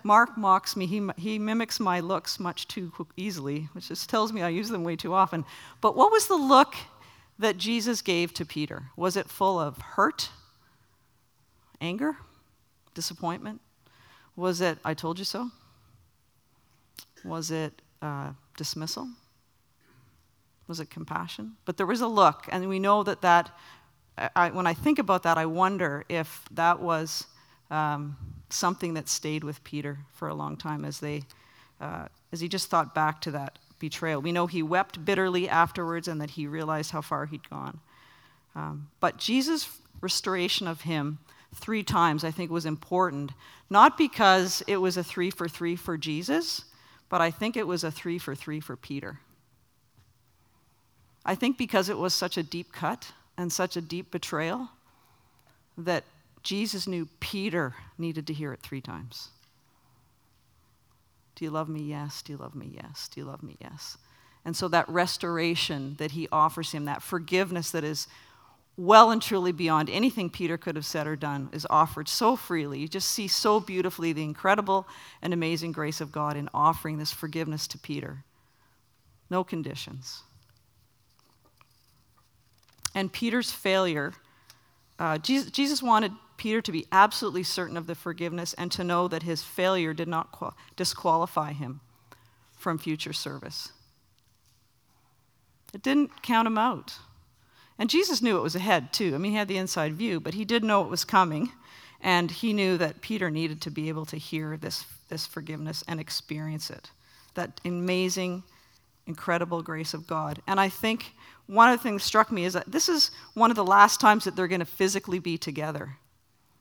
Mark 0.02 0.36
mocks 0.36 0.76
me. 0.76 0.86
He, 0.86 1.06
he 1.16 1.38
mimics 1.38 1.78
my 1.78 2.00
looks 2.00 2.40
much 2.40 2.68
too 2.68 2.92
easily, 3.16 3.68
which 3.72 3.88
just 3.88 4.08
tells 4.08 4.32
me 4.32 4.42
I 4.42 4.48
use 4.48 4.68
them 4.68 4.84
way 4.84 4.96
too 4.96 5.12
often. 5.12 5.44
But 5.80 5.96
what 5.96 6.10
was 6.10 6.26
the 6.26 6.36
look 6.36 6.74
that 7.38 7.56
Jesus 7.56 8.02
gave 8.02 8.32
to 8.34 8.44
Peter? 8.44 8.84
Was 8.96 9.16
it 9.16 9.28
full 9.28 9.58
of 9.58 9.78
hurt, 9.78 10.30
anger, 11.80 12.16
disappointment? 12.94 13.60
Was 14.36 14.60
it, 14.60 14.78
I 14.84 14.94
told 14.94 15.18
you 15.18 15.24
so? 15.24 15.50
Was 17.24 17.50
it 17.50 17.82
uh, 18.02 18.30
dismissal? 18.56 19.08
Was 20.68 20.80
it 20.80 20.90
compassion? 20.90 21.56
But 21.64 21.76
there 21.76 21.86
was 21.86 22.00
a 22.00 22.06
look, 22.06 22.46
and 22.50 22.68
we 22.68 22.78
know 22.78 23.02
that 23.02 23.22
that, 23.22 23.50
I, 24.36 24.50
when 24.50 24.66
I 24.66 24.74
think 24.74 24.98
about 24.98 25.22
that, 25.24 25.36
I 25.38 25.46
wonder 25.46 26.04
if 26.08 26.44
that 26.52 26.80
was 26.80 27.26
um, 27.70 28.16
something 28.50 28.94
that 28.94 29.08
stayed 29.08 29.44
with 29.44 29.62
Peter 29.64 29.98
for 30.12 30.28
a 30.28 30.34
long 30.34 30.56
time 30.56 30.84
as 30.84 31.00
they, 31.00 31.22
uh, 31.80 32.06
as 32.32 32.40
he 32.40 32.48
just 32.48 32.68
thought 32.68 32.94
back 32.94 33.20
to 33.22 33.30
that 33.32 33.58
betrayal. 33.78 34.20
We 34.20 34.32
know 34.32 34.46
he 34.46 34.62
wept 34.62 35.04
bitterly 35.04 35.48
afterwards 35.48 36.06
and 36.06 36.20
that 36.20 36.30
he 36.30 36.46
realized 36.46 36.90
how 36.90 37.00
far 37.00 37.26
he'd 37.26 37.48
gone. 37.48 37.80
Um, 38.54 38.88
but 39.00 39.16
Jesus' 39.16 39.80
restoration 40.00 40.66
of 40.66 40.82
him 40.82 41.18
three 41.54 41.82
times, 41.82 42.22
I 42.24 42.30
think, 42.30 42.50
was 42.50 42.66
important, 42.66 43.32
not 43.68 43.98
because 43.98 44.62
it 44.66 44.76
was 44.76 44.96
a 44.96 45.04
three 45.04 45.30
for 45.30 45.48
three 45.48 45.76
for 45.76 45.96
Jesus, 45.96 46.64
but 47.10 47.20
I 47.20 47.30
think 47.30 47.56
it 47.56 47.66
was 47.66 47.84
a 47.84 47.90
three 47.90 48.18
for 48.18 48.34
three 48.34 48.60
for 48.60 48.76
Peter. 48.76 49.20
I 51.26 51.34
think 51.34 51.58
because 51.58 51.90
it 51.90 51.98
was 51.98 52.14
such 52.14 52.38
a 52.38 52.42
deep 52.42 52.72
cut 52.72 53.12
and 53.36 53.52
such 53.52 53.76
a 53.76 53.82
deep 53.82 54.10
betrayal 54.10 54.70
that 55.76 56.04
Jesus 56.42 56.86
knew 56.86 57.08
Peter 57.20 57.74
needed 57.98 58.26
to 58.28 58.32
hear 58.32 58.54
it 58.54 58.60
three 58.62 58.80
times. 58.80 59.28
Do 61.34 61.44
you 61.44 61.50
love 61.50 61.68
me? 61.68 61.82
Yes. 61.82 62.22
Do 62.22 62.32
you 62.32 62.38
love 62.38 62.54
me? 62.54 62.70
Yes. 62.74 63.08
Do 63.08 63.20
you 63.20 63.26
love 63.26 63.42
me? 63.42 63.56
Yes. 63.60 63.98
And 64.44 64.56
so 64.56 64.68
that 64.68 64.88
restoration 64.88 65.96
that 65.98 66.12
he 66.12 66.28
offers 66.32 66.72
him, 66.72 66.86
that 66.86 67.02
forgiveness 67.02 67.70
that 67.72 67.84
is 67.84 68.08
well 68.80 69.10
and 69.10 69.20
truly 69.20 69.52
beyond 69.52 69.90
anything 69.90 70.30
Peter 70.30 70.56
could 70.56 70.74
have 70.74 70.86
said 70.86 71.06
or 71.06 71.14
done, 71.14 71.50
is 71.52 71.66
offered 71.68 72.08
so 72.08 72.34
freely. 72.34 72.78
You 72.78 72.88
just 72.88 73.08
see 73.08 73.28
so 73.28 73.60
beautifully 73.60 74.12
the 74.12 74.24
incredible 74.24 74.88
and 75.20 75.34
amazing 75.34 75.72
grace 75.72 76.00
of 76.00 76.10
God 76.10 76.36
in 76.36 76.48
offering 76.54 76.96
this 76.96 77.12
forgiveness 77.12 77.66
to 77.68 77.78
Peter. 77.78 78.24
No 79.28 79.44
conditions. 79.44 80.22
And 82.94 83.12
Peter's 83.12 83.52
failure, 83.52 84.14
uh, 84.98 85.18
Jesus, 85.18 85.50
Jesus, 85.50 85.82
wanted 85.82 86.12
Peter 86.38 86.62
to 86.62 86.72
be 86.72 86.86
absolutely 86.90 87.42
certain 87.42 87.76
of 87.76 87.86
the 87.86 87.94
forgiveness 87.94 88.54
and 88.54 88.72
to 88.72 88.82
know 88.82 89.08
that 89.08 89.24
his 89.24 89.42
failure 89.42 89.92
did 89.92 90.08
not 90.08 90.32
qual- 90.32 90.56
disqualify 90.74 91.52
him 91.52 91.80
from 92.56 92.78
future 92.78 93.12
service. 93.12 93.72
It 95.74 95.82
didn't 95.82 96.22
count 96.22 96.46
him 96.46 96.56
out. 96.56 96.94
And 97.80 97.88
Jesus 97.88 98.20
knew 98.20 98.36
it 98.36 98.42
was 98.42 98.54
ahead, 98.54 98.92
too. 98.92 99.14
I 99.14 99.18
mean, 99.18 99.32
he 99.32 99.38
had 99.38 99.48
the 99.48 99.56
inside 99.56 99.94
view, 99.94 100.20
but 100.20 100.34
he 100.34 100.44
did 100.44 100.62
know 100.62 100.82
it 100.82 100.90
was 100.90 101.04
coming. 101.04 101.50
And 102.02 102.30
he 102.30 102.52
knew 102.52 102.76
that 102.76 103.00
Peter 103.00 103.30
needed 103.30 103.62
to 103.62 103.70
be 103.70 103.88
able 103.88 104.04
to 104.06 104.16
hear 104.16 104.58
this, 104.58 104.84
this 105.08 105.26
forgiveness 105.26 105.82
and 105.88 105.98
experience 105.98 106.68
it. 106.68 106.90
That 107.34 107.58
amazing, 107.64 108.42
incredible 109.06 109.62
grace 109.62 109.94
of 109.94 110.06
God. 110.06 110.42
And 110.46 110.60
I 110.60 110.68
think 110.68 111.14
one 111.46 111.70
of 111.70 111.78
the 111.78 111.82
things 111.82 112.04
struck 112.04 112.30
me 112.30 112.44
is 112.44 112.52
that 112.52 112.70
this 112.70 112.88
is 112.90 113.10
one 113.32 113.50
of 113.50 113.56
the 113.56 113.64
last 113.64 113.98
times 113.98 114.24
that 114.24 114.36
they're 114.36 114.46
going 114.46 114.60
to 114.60 114.66
physically 114.66 115.18
be 115.18 115.38
together. 115.38 115.96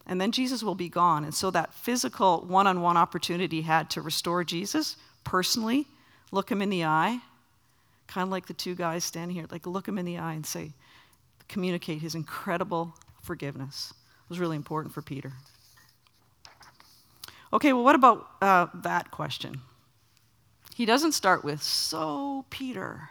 And 0.07 0.19
then 0.19 0.31
Jesus 0.31 0.63
will 0.63 0.73
be 0.73 0.89
gone. 0.89 1.25
And 1.25 1.33
so 1.33 1.51
that 1.51 1.73
physical 1.73 2.45
one 2.47 2.65
on 2.65 2.81
one 2.81 2.97
opportunity 2.97 3.61
had 3.61 3.89
to 3.91 4.01
restore 4.01 4.45
Jesus 4.45 4.95
personally, 5.25 5.85
look 6.31 6.49
him 6.49 6.61
in 6.61 6.69
the 6.69 6.85
eye, 6.85 7.19
kind 8.07 8.23
of 8.23 8.31
like 8.31 8.47
the 8.47 8.53
two 8.53 8.73
guys 8.73 9.03
standing 9.03 9.35
here, 9.35 9.45
like 9.51 9.67
look 9.67 9.87
him 9.87 9.97
in 9.99 10.05
the 10.05 10.17
eye 10.17 10.33
and 10.33 10.45
say, 10.45 10.71
communicate 11.49 12.01
his 12.01 12.15
incredible 12.15 12.93
forgiveness. 13.21 13.93
It 14.23 14.29
was 14.29 14.39
really 14.39 14.55
important 14.55 14.93
for 14.93 15.01
Peter. 15.01 15.33
Okay, 17.51 17.73
well, 17.73 17.83
what 17.83 17.95
about 17.95 18.27
uh, 18.41 18.67
that 18.75 19.11
question? 19.11 19.61
He 20.75 20.85
doesn't 20.85 21.11
start 21.11 21.43
with, 21.43 21.61
So, 21.61 22.45
Peter, 22.49 23.09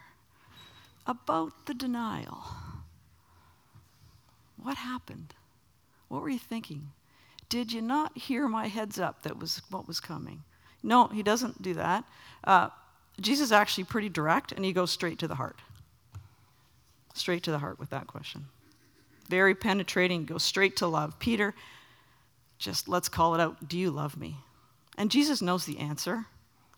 about 1.06 1.66
the 1.66 1.74
denial. 1.74 2.44
What 4.56 4.76
happened? 4.76 5.34
What 6.08 6.22
were 6.22 6.30
you 6.30 6.38
thinking? 6.38 6.92
Did 7.48 7.72
you 7.72 7.82
not 7.82 8.16
hear 8.16 8.48
my 8.48 8.68
heads 8.68 8.98
up 8.98 9.22
that 9.22 9.38
was 9.38 9.62
what 9.70 9.88
was 9.88 10.00
coming? 10.00 10.44
No, 10.82 11.08
he 11.08 11.22
doesn't 11.22 11.60
do 11.60 11.74
that. 11.74 12.04
Uh, 12.44 12.68
Jesus 13.20 13.46
is 13.46 13.52
actually 13.52 13.84
pretty 13.84 14.08
direct, 14.08 14.52
and 14.52 14.64
he 14.64 14.72
goes 14.72 14.90
straight 14.90 15.18
to 15.18 15.28
the 15.28 15.34
heart 15.34 15.58
straight 17.18 17.42
to 17.44 17.50
the 17.50 17.58
heart 17.58 17.78
with 17.78 17.90
that 17.90 18.06
question. 18.06 18.46
Very 19.28 19.54
penetrating, 19.54 20.24
goes 20.24 20.42
straight 20.42 20.76
to 20.76 20.86
love. 20.86 21.18
Peter, 21.18 21.54
just 22.58 22.88
let's 22.88 23.08
call 23.08 23.34
it 23.34 23.40
out. 23.40 23.68
Do 23.68 23.78
you 23.78 23.90
love 23.90 24.16
me? 24.16 24.36
And 24.96 25.10
Jesus 25.10 25.42
knows 25.42 25.64
the 25.64 25.78
answer. 25.78 26.24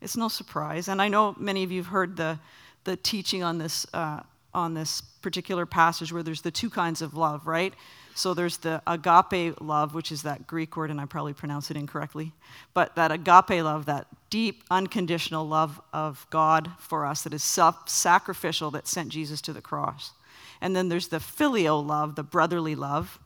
It's 0.00 0.16
no 0.16 0.28
surprise. 0.28 0.88
And 0.88 1.00
I 1.00 1.08
know 1.08 1.34
many 1.38 1.62
of 1.62 1.70
you 1.70 1.82
have 1.82 1.92
heard 1.92 2.16
the, 2.16 2.38
the 2.84 2.96
teaching 2.96 3.42
on 3.42 3.58
this, 3.58 3.86
uh, 3.94 4.20
on 4.52 4.74
this 4.74 5.00
particular 5.00 5.66
passage 5.66 6.12
where 6.12 6.22
there's 6.22 6.42
the 6.42 6.50
two 6.50 6.70
kinds 6.70 7.02
of 7.02 7.14
love, 7.14 7.46
right? 7.46 7.72
So 8.14 8.34
there's 8.34 8.58
the 8.58 8.82
agape 8.86 9.60
love, 9.60 9.94
which 9.94 10.12
is 10.12 10.22
that 10.22 10.46
Greek 10.46 10.76
word, 10.76 10.90
and 10.90 11.00
I 11.00 11.06
probably 11.06 11.32
pronounce 11.32 11.70
it 11.70 11.76
incorrectly, 11.76 12.32
but 12.74 12.94
that 12.96 13.12
agape 13.12 13.62
love, 13.62 13.86
that 13.86 14.06
deep, 14.28 14.64
unconditional 14.70 15.46
love 15.46 15.80
of 15.92 16.26
God 16.30 16.70
for 16.78 17.06
us 17.06 17.22
that 17.22 17.32
is 17.32 17.42
self 17.42 17.88
sacrificial 17.88 18.70
that 18.72 18.86
sent 18.86 19.10
Jesus 19.10 19.40
to 19.42 19.52
the 19.52 19.62
cross. 19.62 20.12
And 20.60 20.76
then 20.76 20.88
there's 20.88 21.08
the 21.08 21.20
filial 21.20 21.84
love, 21.84 22.14
the 22.14 22.22
brotherly 22.22 22.74
love, 22.74 23.18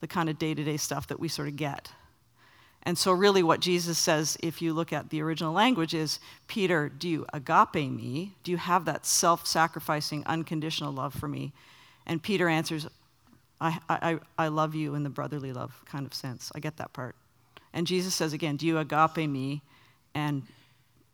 the 0.00 0.06
kind 0.06 0.28
of 0.28 0.38
day 0.38 0.54
to 0.54 0.64
day 0.64 0.76
stuff 0.76 1.06
that 1.08 1.20
we 1.20 1.28
sort 1.28 1.48
of 1.48 1.56
get. 1.56 1.90
And 2.82 2.96
so, 2.96 3.10
really, 3.10 3.42
what 3.42 3.58
Jesus 3.58 3.98
says, 3.98 4.36
if 4.40 4.62
you 4.62 4.72
look 4.72 4.92
at 4.92 5.10
the 5.10 5.20
original 5.20 5.52
language, 5.52 5.92
is 5.92 6.20
Peter, 6.46 6.88
do 6.88 7.08
you 7.08 7.26
agape 7.32 7.90
me? 7.90 8.34
Do 8.44 8.52
you 8.52 8.58
have 8.58 8.84
that 8.84 9.04
self 9.04 9.44
sacrificing, 9.44 10.22
unconditional 10.24 10.92
love 10.92 11.12
for 11.12 11.26
me? 11.26 11.52
And 12.06 12.22
Peter 12.22 12.48
answers, 12.48 12.86
I, 13.60 13.80
I, 13.88 14.18
I 14.38 14.48
love 14.48 14.76
you 14.76 14.94
in 14.94 15.02
the 15.02 15.10
brotherly 15.10 15.52
love 15.52 15.82
kind 15.86 16.06
of 16.06 16.14
sense. 16.14 16.52
I 16.54 16.60
get 16.60 16.76
that 16.76 16.92
part. 16.92 17.16
And 17.72 17.88
Jesus 17.88 18.14
says 18.14 18.32
again, 18.32 18.56
Do 18.56 18.66
you 18.66 18.78
agape 18.78 19.28
me? 19.28 19.62
And 20.14 20.44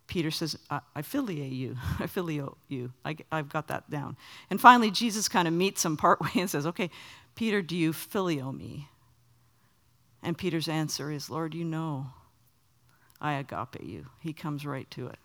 Peter 0.07 0.31
says, 0.31 0.59
I, 0.71 0.81
I 0.95 1.03
you. 1.03 1.77
I 1.99 2.07
phileo 2.07 2.57
you. 2.69 2.93
I, 3.05 3.17
I've 3.31 3.49
got 3.49 3.69
that 3.69 3.89
down. 3.91 4.17
And 4.51 4.61
finally, 4.61 4.91
Jesus 4.91 5.29
kind 5.29 5.49
of 5.49 5.55
meets 5.55 5.85
him 5.85 5.97
partway 5.99 6.31
and 6.35 6.51
says, 6.51 6.67
Okay, 6.67 6.91
Peter, 7.35 7.63
do 7.63 7.77
you 7.77 7.93
phileo 7.93 8.57
me? 8.57 8.89
And 10.23 10.39
Peter's 10.39 10.69
answer 10.69 11.11
is, 11.11 11.29
Lord, 11.29 11.55
you 11.55 11.65
know 11.65 12.09
I 13.21 13.35
agape 13.35 13.83
you. 13.83 14.07
He 14.21 14.33
comes 14.33 14.65
right 14.67 14.89
to 14.93 15.09
it. 15.09 15.19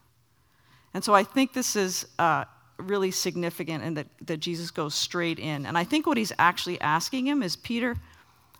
And 0.94 1.04
so 1.04 1.14
I 1.14 1.24
think 1.24 1.54
this 1.54 1.76
is 1.76 2.08
uh, 2.18 2.46
really 2.80 3.12
significant 3.12 3.84
and 3.84 3.98
that, 3.98 4.08
that 4.26 4.38
Jesus 4.38 4.72
goes 4.72 4.96
straight 4.96 5.40
in. 5.40 5.66
And 5.66 5.78
I 5.78 5.84
think 5.84 6.08
what 6.08 6.18
he's 6.18 6.34
actually 6.40 6.80
asking 6.82 7.28
him 7.28 7.44
is, 7.44 7.56
Peter, 7.56 7.96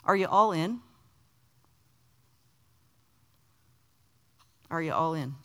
are 0.04 0.16
you 0.16 0.28
all 0.28 0.52
in? 0.52 0.80
Are 4.70 4.82
you 4.82 4.94
all 4.94 5.14
in? 5.14 5.36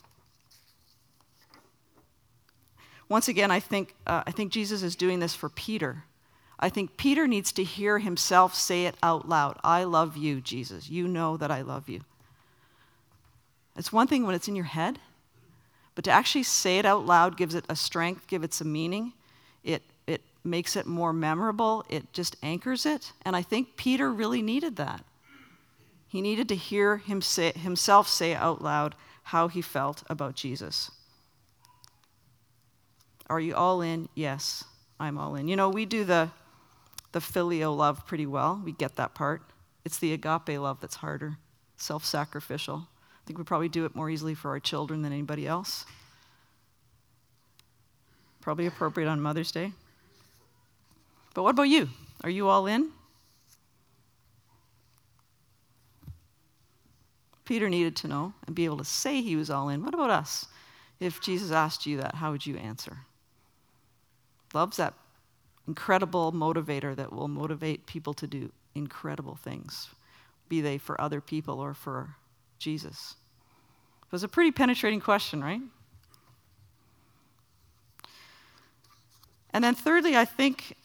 Once 3.13 3.27
again, 3.27 3.51
I 3.51 3.59
think, 3.59 3.93
uh, 4.07 4.23
I 4.25 4.31
think 4.31 4.51
Jesus 4.51 4.81
is 4.81 4.95
doing 4.95 5.19
this 5.19 5.35
for 5.35 5.47
Peter. 5.47 6.05
I 6.59 6.69
think 6.69 6.97
Peter 6.97 7.27
needs 7.27 7.51
to 7.51 7.63
hear 7.63 7.99
himself 7.99 8.55
say 8.55 8.87
it 8.87 8.95
out 9.03 9.29
loud 9.29 9.59
I 9.63 9.83
love 9.83 10.17
you, 10.17 10.41
Jesus. 10.41 10.89
You 10.89 11.07
know 11.07 11.37
that 11.37 11.51
I 11.51 11.61
love 11.61 11.87
you. 11.87 12.01
It's 13.77 13.93
one 13.93 14.07
thing 14.07 14.25
when 14.25 14.33
it's 14.33 14.47
in 14.47 14.55
your 14.55 14.65
head, 14.65 14.97
but 15.93 16.03
to 16.05 16.11
actually 16.11 16.41
say 16.41 16.79
it 16.79 16.87
out 16.87 17.05
loud 17.05 17.37
gives 17.37 17.53
it 17.53 17.65
a 17.69 17.75
strength, 17.75 18.25
gives 18.25 18.45
it 18.45 18.53
some 18.55 18.71
meaning. 18.71 19.13
It, 19.63 19.83
it 20.07 20.21
makes 20.43 20.75
it 20.75 20.87
more 20.87 21.13
memorable, 21.13 21.85
it 21.89 22.11
just 22.13 22.35
anchors 22.41 22.83
it. 22.83 23.11
And 23.23 23.35
I 23.35 23.43
think 23.43 23.77
Peter 23.77 24.11
really 24.11 24.41
needed 24.41 24.75
that. 24.77 25.03
He 26.07 26.19
needed 26.19 26.49
to 26.49 26.55
hear 26.55 26.97
him 26.97 27.21
say, 27.21 27.51
himself 27.51 28.07
say 28.07 28.33
out 28.33 28.63
loud 28.63 28.95
how 29.25 29.49
he 29.49 29.61
felt 29.61 30.01
about 30.09 30.33
Jesus. 30.33 30.89
Are 33.27 33.39
you 33.39 33.55
all 33.55 33.81
in? 33.81 34.09
Yes, 34.15 34.63
I'm 34.99 35.17
all 35.17 35.35
in. 35.35 35.47
You 35.47 35.55
know, 35.55 35.69
we 35.69 35.85
do 35.85 36.03
the, 36.03 36.29
the 37.11 37.21
filial 37.21 37.75
love 37.75 38.05
pretty 38.05 38.25
well. 38.25 38.61
We 38.63 38.71
get 38.71 38.95
that 38.97 39.13
part. 39.13 39.41
It's 39.85 39.99
the 39.99 40.13
agape 40.13 40.59
love 40.59 40.79
that's 40.79 40.95
harder, 40.95 41.37
self 41.77 42.05
sacrificial. 42.05 42.87
I 42.87 43.21
think 43.25 43.37
we 43.37 43.45
probably 43.45 43.69
do 43.69 43.85
it 43.85 43.95
more 43.95 44.09
easily 44.09 44.35
for 44.35 44.51
our 44.51 44.59
children 44.59 45.01
than 45.01 45.13
anybody 45.13 45.47
else. 45.47 45.85
Probably 48.41 48.65
appropriate 48.65 49.07
on 49.07 49.21
Mother's 49.21 49.51
Day. 49.51 49.71
But 51.33 51.43
what 51.43 51.51
about 51.51 51.63
you? 51.63 51.89
Are 52.23 52.29
you 52.29 52.47
all 52.49 52.67
in? 52.67 52.91
Peter 57.45 57.69
needed 57.69 57.95
to 57.97 58.07
know 58.07 58.33
and 58.45 58.55
be 58.55 58.65
able 58.65 58.77
to 58.77 58.85
say 58.85 59.21
he 59.21 59.35
was 59.35 59.49
all 59.49 59.69
in. 59.69 59.83
What 59.83 59.93
about 59.93 60.09
us? 60.09 60.47
If 60.99 61.21
Jesus 61.21 61.51
asked 61.51 61.85
you 61.85 61.97
that, 61.97 62.15
how 62.15 62.31
would 62.31 62.45
you 62.45 62.57
answer? 62.57 62.97
Love's 64.53 64.77
that 64.77 64.93
incredible 65.67 66.31
motivator 66.31 66.95
that 66.95 67.11
will 67.11 67.27
motivate 67.27 67.85
people 67.85 68.13
to 68.13 68.27
do 68.27 68.51
incredible 68.75 69.35
things, 69.35 69.89
be 70.49 70.61
they 70.61 70.77
for 70.77 70.99
other 70.99 71.21
people 71.21 71.59
or 71.59 71.73
for 71.73 72.15
Jesus. 72.59 73.15
It 74.05 74.11
was 74.11 74.23
a 74.23 74.27
pretty 74.27 74.51
penetrating 74.51 74.99
question, 74.99 75.43
right? 75.43 75.61
And 79.53 79.63
then 79.63 79.75
thirdly, 79.75 80.17
I 80.17 80.25
think 80.25 80.75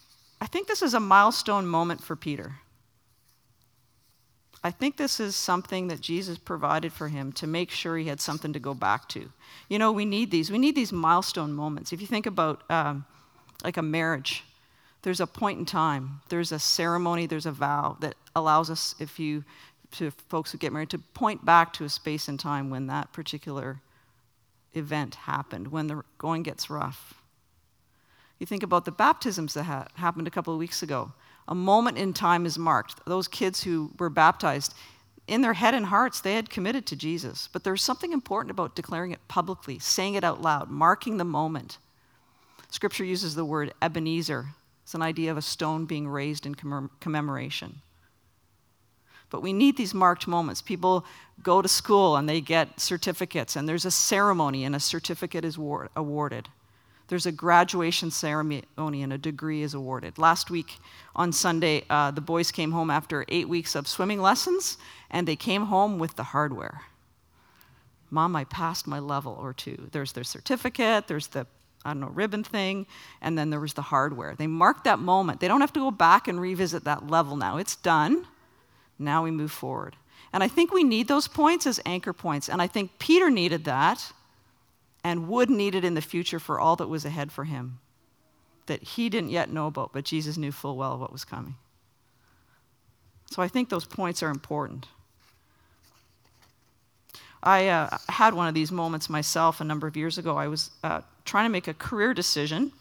I 0.40 0.46
think 0.46 0.68
this 0.68 0.82
is 0.82 0.94
a 0.94 1.00
milestone 1.00 1.66
moment 1.66 2.02
for 2.02 2.14
Peter. 2.14 2.56
I 4.62 4.70
think 4.70 4.96
this 4.96 5.20
is 5.20 5.36
something 5.36 5.88
that 5.88 6.00
Jesus 6.00 6.36
provided 6.38 6.92
for 6.92 7.08
him 7.08 7.32
to 7.32 7.46
make 7.46 7.70
sure 7.70 7.96
he 7.96 8.06
had 8.06 8.20
something 8.20 8.52
to 8.52 8.58
go 8.58 8.74
back 8.74 9.08
to. 9.10 9.30
You 9.68 9.78
know, 9.78 9.92
we 9.92 10.04
need 10.04 10.30
these. 10.30 10.50
We 10.50 10.58
need 10.58 10.74
these 10.74 10.92
milestone 10.92 11.52
moments. 11.52 11.92
If 11.92 12.00
you 12.00 12.06
think 12.06 12.26
about 12.26 12.68
um, 12.70 13.04
like 13.64 13.76
a 13.76 13.82
marriage, 13.82 14.44
there's 15.02 15.20
a 15.20 15.26
point 15.26 15.58
in 15.58 15.64
time, 15.64 16.20
there's 16.28 16.52
a 16.52 16.58
ceremony, 16.58 17.26
there's 17.26 17.46
a 17.46 17.52
vow 17.52 17.96
that 18.00 18.14
allows 18.34 18.70
us, 18.70 18.94
if 18.98 19.18
you, 19.18 19.44
to 19.92 20.10
folks 20.10 20.52
who 20.52 20.58
get 20.58 20.72
married, 20.72 20.90
to 20.90 20.98
point 20.98 21.44
back 21.44 21.72
to 21.74 21.84
a 21.84 21.88
space 21.88 22.28
and 22.28 22.38
time 22.38 22.70
when 22.70 22.86
that 22.88 23.12
particular 23.12 23.80
event 24.74 25.14
happened, 25.14 25.68
when 25.68 25.86
the 25.86 26.02
going 26.18 26.42
gets 26.42 26.68
rough. 26.68 27.14
You 28.38 28.46
think 28.46 28.62
about 28.62 28.84
the 28.84 28.92
baptisms 28.92 29.54
that 29.54 29.64
ha- 29.64 29.88
happened 29.94 30.28
a 30.28 30.30
couple 30.30 30.52
of 30.52 30.58
weeks 30.58 30.82
ago 30.82 31.12
a 31.48 31.54
moment 31.54 31.96
in 31.96 32.12
time 32.12 32.44
is 32.44 32.58
marked. 32.58 33.00
Those 33.06 33.26
kids 33.26 33.62
who 33.62 33.90
were 33.98 34.10
baptized, 34.10 34.74
in 35.26 35.40
their 35.40 35.54
head 35.54 35.74
and 35.74 35.86
hearts, 35.86 36.20
they 36.20 36.34
had 36.34 36.50
committed 36.50 36.86
to 36.86 36.96
Jesus. 36.96 37.48
But 37.52 37.64
there's 37.64 37.82
something 37.82 38.12
important 38.12 38.50
about 38.50 38.76
declaring 38.76 39.12
it 39.12 39.26
publicly, 39.28 39.78
saying 39.78 40.14
it 40.14 40.24
out 40.24 40.42
loud, 40.42 40.70
marking 40.70 41.16
the 41.16 41.24
moment. 41.24 41.78
Scripture 42.70 43.04
uses 43.04 43.34
the 43.34 43.44
word 43.44 43.72
Ebenezer. 43.80 44.46
It's 44.82 44.94
an 44.94 45.02
idea 45.02 45.30
of 45.30 45.36
a 45.36 45.42
stone 45.42 45.84
being 45.84 46.08
raised 46.08 46.46
in 46.46 46.54
commemoration. 47.00 47.82
But 49.30 49.42
we 49.42 49.52
need 49.52 49.76
these 49.76 49.92
marked 49.92 50.26
moments. 50.26 50.62
People 50.62 51.04
go 51.42 51.60
to 51.60 51.68
school 51.68 52.16
and 52.16 52.28
they 52.28 52.40
get 52.40 52.80
certificates, 52.80 53.56
and 53.56 53.68
there's 53.68 53.84
a 53.84 53.90
ceremony, 53.90 54.64
and 54.64 54.74
a 54.74 54.80
certificate 54.80 55.44
is 55.44 55.56
awarded 55.56 56.48
there's 57.08 57.26
a 57.26 57.32
graduation 57.32 58.10
ceremony 58.10 58.62
and 58.78 59.12
a 59.12 59.18
degree 59.18 59.62
is 59.62 59.74
awarded. 59.74 60.18
Last 60.18 60.50
week 60.50 60.78
on 61.16 61.32
Sunday, 61.32 61.84
uh, 61.90 62.10
the 62.10 62.20
boys 62.20 62.52
came 62.52 62.72
home 62.72 62.90
after 62.90 63.24
eight 63.28 63.48
weeks 63.48 63.74
of 63.74 63.88
swimming 63.88 64.20
lessons, 64.20 64.76
and 65.10 65.26
they 65.26 65.36
came 65.36 65.66
home 65.66 65.98
with 65.98 66.16
the 66.16 66.22
hardware. 66.22 66.82
Mom, 68.10 68.36
I 68.36 68.44
passed 68.44 68.86
my 68.86 68.98
level 68.98 69.38
or 69.40 69.52
two. 69.52 69.88
There's 69.90 70.12
their 70.12 70.24
certificate, 70.24 71.08
there's 71.08 71.28
the 71.28 71.46
I 71.84 71.90
don't 71.90 72.00
know, 72.00 72.08
ribbon 72.08 72.44
thing, 72.44 72.86
and 73.20 73.38
then 73.38 73.50
there 73.50 73.60
was 73.60 73.74
the 73.74 73.82
hardware. 73.82 74.34
They 74.34 74.46
marked 74.46 74.84
that 74.84 74.98
moment. 74.98 75.40
They 75.40 75.48
don't 75.48 75.60
have 75.60 75.72
to 75.74 75.80
go 75.80 75.90
back 75.90 76.28
and 76.28 76.40
revisit 76.40 76.84
that 76.84 77.08
level 77.08 77.36
now. 77.36 77.56
It's 77.56 77.76
done. 77.76 78.26
Now 78.98 79.22
we 79.22 79.30
move 79.30 79.52
forward. 79.52 79.96
And 80.32 80.42
I 80.42 80.48
think 80.48 80.72
we 80.72 80.84
need 80.84 81.08
those 81.08 81.28
points 81.28 81.66
as 81.66 81.80
anchor 81.86 82.12
points. 82.12 82.48
And 82.48 82.60
I 82.60 82.66
think 82.66 82.98
Peter 82.98 83.30
needed 83.30 83.64
that 83.64 84.12
and 85.04 85.28
would 85.28 85.48
need 85.48 85.74
it 85.74 85.84
in 85.84 85.94
the 85.94 86.02
future 86.02 86.38
for 86.38 86.60
all 86.60 86.76
that 86.76 86.88
was 86.88 87.04
ahead 87.04 87.32
for 87.32 87.44
him 87.44 87.78
that 88.66 88.82
he 88.82 89.08
didn't 89.08 89.30
yet 89.30 89.50
know 89.50 89.66
about, 89.66 89.92
but 89.92 90.04
Jesus 90.04 90.36
knew 90.36 90.52
full 90.52 90.76
well 90.76 90.98
what 90.98 91.12
was 91.12 91.24
coming. 91.24 91.56
So 93.30 93.42
I 93.42 93.48
think 93.48 93.68
those 93.68 93.84
points 93.84 94.22
are 94.22 94.30
important. 94.30 94.86
I 97.42 97.68
uh, 97.68 97.98
had 98.08 98.34
one 98.34 98.48
of 98.48 98.54
these 98.54 98.72
moments 98.72 99.08
myself 99.08 99.60
a 99.60 99.64
number 99.64 99.86
of 99.86 99.96
years 99.96 100.18
ago. 100.18 100.36
I 100.36 100.48
was 100.48 100.70
uh, 100.82 101.02
trying 101.24 101.44
to 101.44 101.50
make 101.50 101.68
a 101.68 101.74
career 101.74 102.14
decision, 102.14 102.72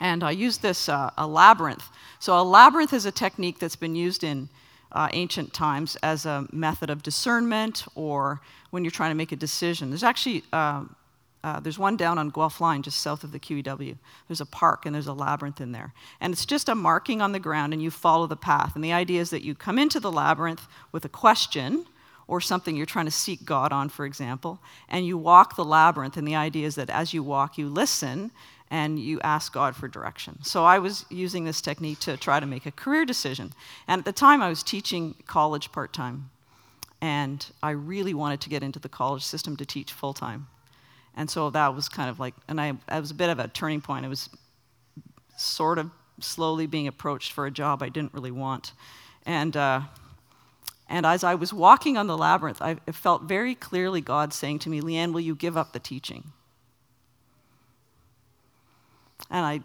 and 0.00 0.24
I 0.24 0.32
used 0.32 0.62
this 0.62 0.88
uh, 0.88 1.10
a 1.16 1.26
labyrinth. 1.26 1.88
So 2.18 2.38
a 2.38 2.42
labyrinth 2.42 2.92
is 2.92 3.06
a 3.06 3.12
technique 3.12 3.58
that's 3.58 3.76
been 3.76 3.94
used 3.94 4.24
in 4.24 4.48
uh, 4.92 5.08
ancient 5.12 5.52
times 5.52 5.96
as 6.02 6.26
a 6.26 6.46
method 6.52 6.90
of 6.90 7.02
discernment 7.02 7.84
or 7.94 8.40
when 8.70 8.84
you're 8.84 8.90
trying 8.90 9.10
to 9.10 9.16
make 9.16 9.32
a 9.32 9.36
decision. 9.36 9.90
There's 9.90 10.04
actually 10.04 10.42
um, 10.52 10.96
uh, 11.44 11.60
there's 11.60 11.78
one 11.78 11.94
down 11.94 12.16
on 12.16 12.30
Guelph 12.30 12.58
Line, 12.62 12.82
just 12.82 13.02
south 13.02 13.22
of 13.22 13.30
the 13.30 13.38
QEW. 13.38 13.98
There's 14.28 14.40
a 14.40 14.46
park 14.46 14.86
and 14.86 14.94
there's 14.94 15.08
a 15.08 15.12
labyrinth 15.12 15.60
in 15.60 15.72
there. 15.72 15.92
And 16.18 16.32
it's 16.32 16.46
just 16.46 16.70
a 16.70 16.74
marking 16.74 17.20
on 17.20 17.32
the 17.32 17.38
ground 17.38 17.74
and 17.74 17.82
you 17.82 17.90
follow 17.90 18.26
the 18.26 18.34
path. 18.34 18.74
And 18.74 18.82
the 18.82 18.94
idea 18.94 19.20
is 19.20 19.28
that 19.28 19.44
you 19.44 19.54
come 19.54 19.78
into 19.78 20.00
the 20.00 20.10
labyrinth 20.10 20.66
with 20.90 21.04
a 21.04 21.08
question 21.10 21.84
or 22.26 22.40
something 22.40 22.76
you're 22.76 22.86
trying 22.86 23.04
to 23.04 23.10
seek 23.10 23.44
God 23.44 23.72
on, 23.72 23.88
for 23.88 24.06
example, 24.06 24.60
and 24.88 25.06
you 25.06 25.18
walk 25.18 25.56
the 25.56 25.64
labyrinth. 25.64 26.16
And 26.16 26.26
the 26.26 26.36
idea 26.36 26.66
is 26.66 26.74
that 26.76 26.90
as 26.90 27.12
you 27.12 27.22
walk, 27.22 27.58
you 27.58 27.68
listen 27.68 28.30
and 28.70 28.98
you 28.98 29.20
ask 29.20 29.52
God 29.52 29.76
for 29.76 29.88
direction. 29.88 30.42
So 30.42 30.64
I 30.64 30.78
was 30.78 31.04
using 31.10 31.44
this 31.44 31.60
technique 31.60 32.00
to 32.00 32.16
try 32.16 32.40
to 32.40 32.46
make 32.46 32.66
a 32.66 32.72
career 32.72 33.04
decision. 33.04 33.52
And 33.86 33.98
at 33.98 34.04
the 34.04 34.12
time, 34.12 34.42
I 34.42 34.48
was 34.48 34.62
teaching 34.62 35.14
college 35.26 35.70
part 35.70 35.92
time. 35.92 36.30
And 37.00 37.46
I 37.62 37.70
really 37.70 38.14
wanted 38.14 38.40
to 38.40 38.48
get 38.48 38.62
into 38.62 38.78
the 38.78 38.88
college 38.88 39.22
system 39.22 39.56
to 39.58 39.66
teach 39.66 39.92
full 39.92 40.14
time. 40.14 40.46
And 41.14 41.30
so 41.30 41.50
that 41.50 41.74
was 41.74 41.88
kind 41.88 42.08
of 42.08 42.18
like, 42.18 42.34
and 42.48 42.60
I, 42.60 42.68
it 42.90 43.00
was 43.00 43.10
a 43.10 43.14
bit 43.14 43.28
of 43.28 43.38
a 43.38 43.48
turning 43.48 43.80
point. 43.80 44.04
I 44.04 44.08
was 44.08 44.30
sort 45.36 45.78
of 45.78 45.90
slowly 46.20 46.66
being 46.66 46.88
approached 46.88 47.32
for 47.32 47.46
a 47.46 47.50
job 47.50 47.82
I 47.82 47.90
didn't 47.90 48.14
really 48.14 48.30
want. 48.30 48.72
And, 49.26 49.56
uh, 49.56 49.82
and 50.88 51.06
as 51.06 51.24
I 51.24 51.34
was 51.34 51.52
walking 51.52 51.96
on 51.96 52.06
the 52.06 52.16
labyrinth, 52.16 52.60
I 52.60 52.76
felt 52.92 53.22
very 53.22 53.54
clearly 53.54 54.00
God 54.00 54.32
saying 54.32 54.60
to 54.60 54.68
me, 54.68 54.80
Leanne, 54.80 55.12
will 55.12 55.20
you 55.20 55.34
give 55.34 55.56
up 55.56 55.72
the 55.72 55.78
teaching? 55.78 56.32
And 59.30 59.46
I 59.46 59.60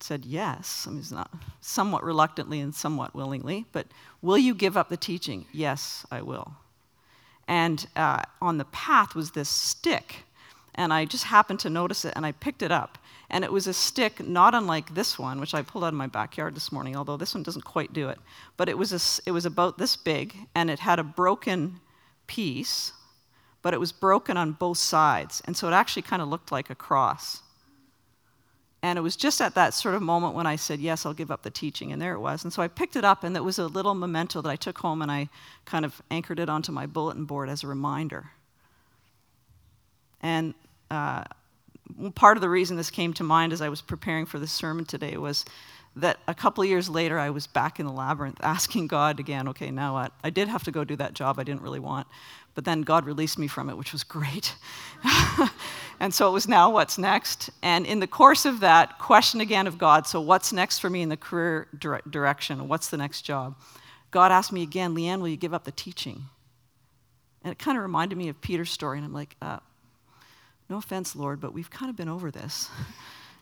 said 0.00 0.24
yes. 0.24 0.86
I 0.86 0.90
mean, 0.90 1.00
it's 1.00 1.12
not 1.12 1.30
somewhat 1.60 2.02
reluctantly 2.02 2.60
and 2.60 2.74
somewhat 2.74 3.14
willingly, 3.14 3.66
but 3.72 3.86
will 4.20 4.38
you 4.38 4.54
give 4.54 4.76
up 4.76 4.88
the 4.88 4.96
teaching? 4.96 5.46
Yes, 5.52 6.04
I 6.10 6.22
will. 6.22 6.54
And 7.46 7.86
uh, 7.94 8.22
on 8.40 8.58
the 8.58 8.64
path 8.66 9.14
was 9.14 9.32
this 9.32 9.48
stick, 9.48 10.24
and 10.74 10.92
I 10.92 11.04
just 11.04 11.24
happened 11.24 11.60
to 11.60 11.70
notice 11.70 12.04
it, 12.04 12.14
and 12.16 12.26
I 12.26 12.32
picked 12.32 12.62
it 12.62 12.72
up. 12.72 12.98
And 13.32 13.44
it 13.44 13.50
was 13.52 13.66
a 13.66 13.72
stick 13.72 14.20
not 14.20 14.54
unlike 14.54 14.94
this 14.94 15.18
one, 15.18 15.40
which 15.40 15.54
I 15.54 15.62
pulled 15.62 15.84
out 15.84 15.88
of 15.88 15.94
my 15.94 16.06
backyard 16.06 16.54
this 16.54 16.70
morning, 16.70 16.94
although 16.94 17.16
this 17.16 17.34
one 17.34 17.42
doesn't 17.42 17.64
quite 17.64 17.94
do 17.94 18.10
it. 18.10 18.18
But 18.58 18.68
it 18.68 18.76
was, 18.76 18.92
a, 18.92 19.22
it 19.26 19.32
was 19.32 19.46
about 19.46 19.78
this 19.78 19.96
big, 19.96 20.36
and 20.54 20.70
it 20.70 20.80
had 20.80 20.98
a 20.98 21.02
broken 21.02 21.80
piece, 22.26 22.92
but 23.62 23.72
it 23.72 23.80
was 23.80 23.90
broken 23.90 24.36
on 24.36 24.52
both 24.52 24.76
sides. 24.76 25.40
And 25.46 25.56
so 25.56 25.66
it 25.66 25.72
actually 25.72 26.02
kind 26.02 26.20
of 26.20 26.28
looked 26.28 26.52
like 26.52 26.68
a 26.68 26.74
cross. 26.74 27.40
And 28.82 28.98
it 28.98 29.02
was 29.02 29.16
just 29.16 29.40
at 29.40 29.54
that 29.54 29.72
sort 29.72 29.94
of 29.94 30.02
moment 30.02 30.34
when 30.34 30.46
I 30.46 30.56
said, 30.56 30.80
Yes, 30.80 31.06
I'll 31.06 31.14
give 31.14 31.30
up 31.30 31.42
the 31.42 31.50
teaching. 31.50 31.90
And 31.90 32.02
there 32.02 32.14
it 32.14 32.20
was. 32.20 32.44
And 32.44 32.52
so 32.52 32.62
I 32.62 32.68
picked 32.68 32.96
it 32.96 33.04
up, 33.04 33.24
and 33.24 33.34
it 33.34 33.44
was 33.44 33.58
a 33.58 33.66
little 33.66 33.94
memento 33.94 34.42
that 34.42 34.50
I 34.50 34.56
took 34.56 34.78
home 34.78 35.00
and 35.00 35.10
I 35.10 35.30
kind 35.64 35.84
of 35.86 36.02
anchored 36.10 36.38
it 36.38 36.50
onto 36.50 36.72
my 36.72 36.84
bulletin 36.84 37.24
board 37.24 37.48
as 37.48 37.62
a 37.62 37.68
reminder. 37.68 38.32
And 40.20 40.52
uh, 40.90 41.24
part 42.14 42.36
of 42.36 42.40
the 42.40 42.48
reason 42.48 42.76
this 42.76 42.90
came 42.90 43.12
to 43.14 43.24
mind 43.24 43.52
as 43.52 43.60
I 43.60 43.68
was 43.68 43.80
preparing 43.80 44.26
for 44.26 44.38
this 44.38 44.52
sermon 44.52 44.84
today 44.84 45.16
was 45.16 45.44
that 45.96 46.18
a 46.26 46.34
couple 46.34 46.64
years 46.64 46.88
later, 46.88 47.18
I 47.18 47.30
was 47.30 47.46
back 47.46 47.78
in 47.78 47.86
the 47.86 47.92
labyrinth 47.92 48.38
asking 48.42 48.86
God 48.86 49.20
again, 49.20 49.48
okay, 49.48 49.70
now 49.70 49.94
what? 49.94 50.12
I 50.24 50.30
did 50.30 50.48
have 50.48 50.64
to 50.64 50.70
go 50.70 50.84
do 50.84 50.96
that 50.96 51.14
job 51.14 51.38
I 51.38 51.44
didn't 51.44 51.62
really 51.62 51.80
want, 51.80 52.06
but 52.54 52.64
then 52.64 52.82
God 52.82 53.04
released 53.04 53.38
me 53.38 53.46
from 53.46 53.68
it, 53.68 53.76
which 53.76 53.92
was 53.92 54.04
great. 54.04 54.54
and 56.00 56.12
so 56.12 56.28
it 56.28 56.32
was 56.32 56.48
now 56.48 56.70
what's 56.70 56.98
next. 56.98 57.50
And 57.62 57.86
in 57.86 58.00
the 58.00 58.06
course 58.06 58.44
of 58.44 58.60
that, 58.60 58.98
question 58.98 59.40
again 59.40 59.66
of 59.66 59.78
God, 59.78 60.06
so 60.06 60.20
what's 60.20 60.52
next 60.52 60.78
for 60.78 60.90
me 60.90 61.02
in 61.02 61.08
the 61.08 61.16
career 61.16 61.68
dire- 61.78 62.02
direction? 62.08 62.68
What's 62.68 62.88
the 62.88 62.96
next 62.96 63.22
job? 63.22 63.56
God 64.10 64.30
asked 64.32 64.52
me 64.52 64.62
again, 64.62 64.94
Leanne, 64.94 65.20
will 65.20 65.28
you 65.28 65.36
give 65.36 65.54
up 65.54 65.64
the 65.64 65.72
teaching? 65.72 66.24
And 67.42 67.52
it 67.52 67.58
kind 67.58 67.76
of 67.76 67.82
reminded 67.82 68.16
me 68.16 68.28
of 68.28 68.40
Peter's 68.40 68.70
story, 68.70 68.98
and 68.98 69.04
I'm 69.04 69.12
like, 69.12 69.36
uh, 69.42 69.58
no 70.72 70.78
offense, 70.78 71.14
Lord, 71.14 71.38
but 71.38 71.52
we've 71.52 71.70
kind 71.70 71.90
of 71.90 71.96
been 71.96 72.08
over 72.08 72.30
this. 72.30 72.68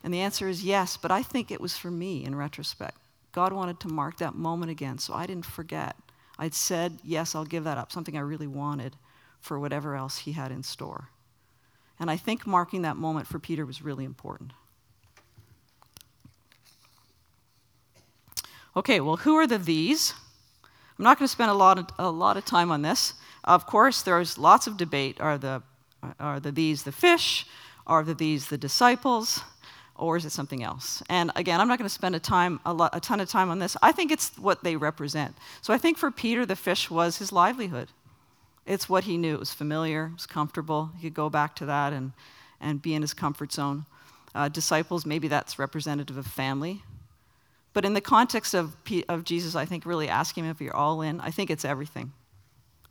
And 0.02 0.14
the 0.14 0.20
answer 0.20 0.48
is 0.48 0.64
yes, 0.64 0.96
but 0.96 1.10
I 1.10 1.22
think 1.22 1.50
it 1.50 1.60
was 1.60 1.76
for 1.76 1.90
me 1.90 2.24
in 2.24 2.34
retrospect. 2.34 2.96
God 3.32 3.52
wanted 3.52 3.80
to 3.80 3.88
mark 3.88 4.16
that 4.16 4.34
moment 4.34 4.70
again, 4.70 4.96
so 4.96 5.12
I 5.12 5.26
didn't 5.26 5.44
forget. 5.44 5.94
I'd 6.38 6.54
said, 6.54 6.98
yes, 7.04 7.34
I'll 7.34 7.44
give 7.44 7.64
that 7.64 7.76
up, 7.76 7.92
something 7.92 8.16
I 8.16 8.20
really 8.20 8.46
wanted 8.46 8.96
for 9.42 9.58
whatever 9.58 9.94
else 9.94 10.16
he 10.16 10.32
had 10.32 10.52
in 10.52 10.62
store. 10.62 11.10
And 11.98 12.10
I 12.10 12.16
think 12.16 12.46
marking 12.46 12.80
that 12.80 12.96
moment 12.96 13.26
for 13.26 13.38
Peter 13.38 13.66
was 13.66 13.82
really 13.82 14.06
important. 14.06 14.54
Okay, 18.74 19.00
well, 19.00 19.16
who 19.16 19.36
are 19.36 19.46
the 19.46 19.58
these? 19.58 20.14
I'm 20.98 21.04
not 21.04 21.18
going 21.18 21.26
to 21.26 21.32
spend 21.32 21.50
a 21.50 21.54
lot 21.54 21.78
of, 21.78 21.86
a 21.98 22.10
lot 22.10 22.38
of 22.38 22.46
time 22.46 22.70
on 22.70 22.80
this. 22.80 23.12
Of 23.44 23.66
course, 23.66 24.00
there's 24.00 24.38
lots 24.38 24.66
of 24.66 24.78
debate. 24.78 25.20
Are 25.20 25.36
the, 25.36 25.62
are 26.18 26.40
the 26.40 26.52
these 26.52 26.82
the 26.82 26.92
fish? 26.92 27.46
Are 27.86 28.04
the 28.04 28.14
these 28.14 28.48
the 28.48 28.58
disciples? 28.58 29.42
or 30.00 30.16
is 30.16 30.24
it 30.24 30.32
something 30.32 30.62
else? 30.64 31.02
And 31.08 31.30
again, 31.36 31.60
I'm 31.60 31.68
not 31.68 31.78
going 31.78 31.88
to 31.88 31.94
spend 31.94 32.16
a, 32.16 32.20
time, 32.20 32.58
a, 32.64 32.72
lot, 32.72 32.90
a 32.94 33.00
ton 33.00 33.20
of 33.20 33.28
time 33.28 33.50
on 33.50 33.58
this. 33.58 33.76
I 33.82 33.92
think 33.92 34.10
it's 34.10 34.36
what 34.38 34.64
they 34.64 34.74
represent. 34.76 35.36
So 35.60 35.74
I 35.74 35.78
think 35.78 35.98
for 35.98 36.10
Peter, 36.10 36.46
the 36.46 36.56
fish 36.56 36.90
was 36.90 37.18
his 37.18 37.32
livelihood. 37.32 37.88
It's 38.66 38.88
what 38.88 39.04
he 39.04 39.18
knew. 39.18 39.34
It 39.34 39.40
was 39.40 39.52
familiar, 39.52 40.06
it 40.06 40.14
was 40.14 40.26
comfortable. 40.26 40.90
He 40.96 41.08
could 41.08 41.14
go 41.14 41.28
back 41.28 41.54
to 41.56 41.66
that 41.66 41.92
and, 41.92 42.12
and 42.60 42.80
be 42.80 42.94
in 42.94 43.02
his 43.02 43.14
comfort 43.14 43.52
zone. 43.52 43.84
Uh, 44.34 44.48
disciples, 44.48 45.04
maybe 45.04 45.28
that's 45.28 45.58
representative 45.58 46.16
of 46.16 46.26
family. 46.26 46.82
But 47.72 47.84
in 47.84 47.94
the 47.94 48.00
context 48.00 48.54
of, 48.54 48.76
of 49.08 49.24
Jesus, 49.24 49.54
I 49.54 49.64
think 49.64 49.84
really 49.84 50.08
asking 50.08 50.44
him 50.44 50.50
if 50.50 50.60
you're 50.60 50.74
all 50.74 51.02
in, 51.02 51.20
I 51.20 51.30
think 51.30 51.50
it's 51.50 51.64
everything. 51.64 52.12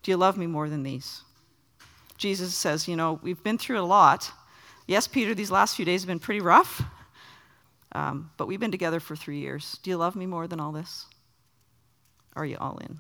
Do 0.04 0.12
you 0.12 0.18
love 0.18 0.38
me 0.38 0.48
more 0.48 0.70
than 0.70 0.84
these? 0.84 1.22
Jesus 2.20 2.54
says, 2.54 2.88
You 2.88 2.96
know, 2.96 3.20
we've 3.24 3.42
been 3.42 3.58
through 3.58 3.80
a 3.80 3.82
lot. 3.82 4.32
Yes, 4.86 5.08
Peter, 5.08 5.34
these 5.34 5.50
last 5.50 5.76
few 5.76 5.86
days 5.86 6.02
have 6.02 6.08
been 6.08 6.20
pretty 6.20 6.42
rough. 6.42 6.84
Um, 7.94 8.30
but 8.38 8.48
we've 8.48 8.60
been 8.60 8.72
together 8.72 9.00
for 9.00 9.16
three 9.16 9.40
years. 9.40 9.80
Do 9.82 9.90
you 9.90 9.98
love 9.98 10.16
me 10.16 10.28
more 10.28 10.48
than 10.48 10.60
all 10.60 10.72
this? 10.72 11.08
Are 12.36 12.46
you 12.46 12.58
all 12.60 12.78
in? 12.78 13.00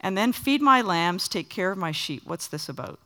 And 0.00 0.16
then 0.16 0.32
feed 0.32 0.62
my 0.62 0.80
lambs, 0.80 1.28
take 1.28 1.48
care 1.48 1.72
of 1.72 1.78
my 1.78 1.92
sheep. 1.92 2.22
What's 2.24 2.46
this 2.46 2.68
about? 2.68 3.00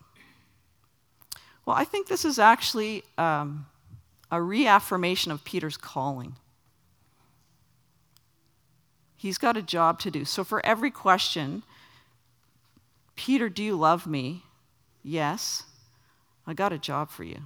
Well, 1.65 1.77
I 1.77 1.85
think 1.85 2.09
this 2.09 2.25
is 2.25 2.39
actually 2.39 3.05
um, 3.17 3.67
a 4.31 4.43
reaffirmation 4.43 5.33
of 5.33 5.45
Peter's 5.45 5.77
calling. 5.77 6.37
He's 9.17 9.39
got 9.39 9.57
a 9.57 9.63
job 9.63 9.99
to 10.01 10.11
do. 10.11 10.25
So, 10.25 10.45
for 10.45 10.65
every 10.67 10.91
question, 10.91 11.63
Peter, 13.17 13.49
do 13.49 13.63
you 13.63 13.77
love 13.77 14.07
me? 14.07 14.45
Yes. 15.03 15.65
I 16.47 16.55
got 16.55 16.73
a 16.73 16.79
job 16.79 17.11
for 17.11 17.25
you. 17.25 17.39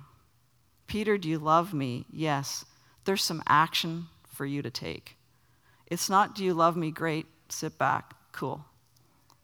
Peter, 0.87 1.19
do 1.19 1.29
you 1.29 1.39
love 1.39 1.75
me? 1.75 2.07
Yes. 2.11 2.65
There's 3.05 3.23
some 3.23 3.43
action 3.47 4.07
for 4.33 4.47
you 4.47 4.63
to 4.63 4.71
take. 4.71 5.17
It's 5.87 6.11
not, 6.11 6.35
do 6.35 6.45
you 6.45 6.55
love 6.55 6.77
me? 6.77 6.91
Great, 6.91 7.27
sit 7.49 7.79
back, 7.79 8.15
cool. 8.33 8.65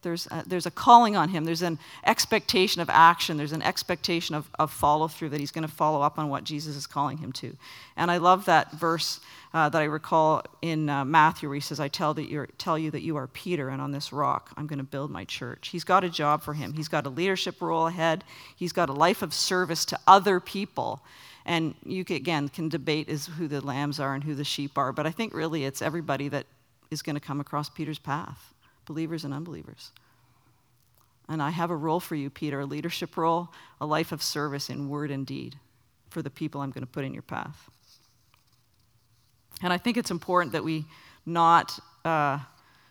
There's 0.04 0.28
a, 0.30 0.44
there's 0.46 0.66
a 0.66 0.70
calling 0.70 1.16
on 1.16 1.30
him. 1.30 1.44
There's 1.44 1.62
an 1.62 1.80
expectation 2.04 2.80
of 2.80 2.88
action. 2.88 3.36
There's 3.36 3.52
an 3.52 3.62
expectation 3.62 4.36
of, 4.36 4.48
of 4.58 4.70
follow 4.70 5.08
through 5.08 5.30
that 5.30 5.40
he's 5.40 5.50
going 5.50 5.66
to 5.66 5.72
follow 5.72 6.00
up 6.02 6.18
on 6.18 6.28
what 6.28 6.44
Jesus 6.44 6.76
is 6.76 6.86
calling 6.86 7.18
him 7.18 7.32
to. 7.32 7.56
And 7.96 8.10
I 8.10 8.18
love 8.18 8.44
that 8.44 8.70
verse 8.72 9.18
uh, 9.52 9.68
that 9.68 9.80
I 9.80 9.84
recall 9.84 10.44
in 10.62 10.88
uh, 10.88 11.04
Matthew 11.04 11.48
where 11.48 11.54
he 11.54 11.60
says, 11.60 11.80
I 11.80 11.88
tell, 11.88 12.14
that 12.14 12.28
you're, 12.28 12.46
tell 12.58 12.78
you 12.78 12.90
that 12.92 13.02
you 13.02 13.16
are 13.16 13.26
Peter, 13.26 13.68
and 13.68 13.82
on 13.82 13.90
this 13.90 14.12
rock 14.12 14.50
I'm 14.56 14.66
going 14.66 14.78
to 14.78 14.84
build 14.84 15.10
my 15.10 15.24
church. 15.24 15.68
He's 15.68 15.84
got 15.84 16.04
a 16.04 16.10
job 16.10 16.42
for 16.42 16.54
him. 16.54 16.72
He's 16.74 16.88
got 16.88 17.06
a 17.06 17.10
leadership 17.10 17.60
role 17.60 17.88
ahead, 17.88 18.22
he's 18.54 18.72
got 18.72 18.88
a 18.88 18.92
life 18.92 19.22
of 19.22 19.34
service 19.34 19.84
to 19.86 19.98
other 20.06 20.38
people. 20.38 21.02
And 21.46 21.74
you 21.84 22.04
can, 22.04 22.16
again 22.16 22.48
can 22.48 22.68
debate 22.68 23.08
is 23.08 23.26
who 23.26 23.48
the 23.48 23.60
lambs 23.60 24.00
are 24.00 24.14
and 24.14 24.24
who 24.24 24.34
the 24.34 24.44
sheep 24.44 24.78
are, 24.78 24.92
but 24.92 25.06
I 25.06 25.10
think 25.10 25.34
really 25.34 25.64
it's 25.64 25.82
everybody 25.82 26.28
that 26.28 26.46
is 26.90 27.02
going 27.02 27.16
to 27.16 27.20
come 27.20 27.40
across 27.40 27.68
Peter's 27.68 27.98
path 27.98 28.53
believers 28.86 29.24
and 29.24 29.32
unbelievers. 29.32 29.92
And 31.28 31.42
I 31.42 31.50
have 31.50 31.70
a 31.70 31.76
role 31.76 32.00
for 32.00 32.14
you, 32.14 32.28
Peter, 32.28 32.60
a 32.60 32.66
leadership 32.66 33.16
role, 33.16 33.48
a 33.80 33.86
life 33.86 34.12
of 34.12 34.22
service 34.22 34.68
in 34.68 34.88
word 34.88 35.10
and 35.10 35.26
deed 35.26 35.56
for 36.10 36.22
the 36.22 36.30
people 36.30 36.60
I'm 36.60 36.70
going 36.70 36.84
to 36.84 36.90
put 36.90 37.04
in 37.04 37.14
your 37.14 37.22
path. 37.22 37.70
And 39.62 39.72
I 39.72 39.78
think 39.78 39.96
it's 39.96 40.10
important 40.10 40.52
that 40.52 40.64
we 40.64 40.84
not 41.24 41.78
uh, 42.04 42.38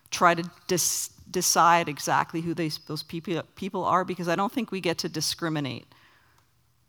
try 0.10 0.34
to 0.34 0.44
dis- 0.68 1.10
decide 1.30 1.88
exactly 1.88 2.42
who 2.42 2.54
those 2.54 3.04
people, 3.08 3.44
people 3.56 3.84
are 3.84 4.04
because 4.04 4.28
I 4.28 4.36
don't 4.36 4.52
think 4.52 4.72
we 4.72 4.82
get 4.82 4.98
to 5.00 5.10
discriminate 5.10 5.86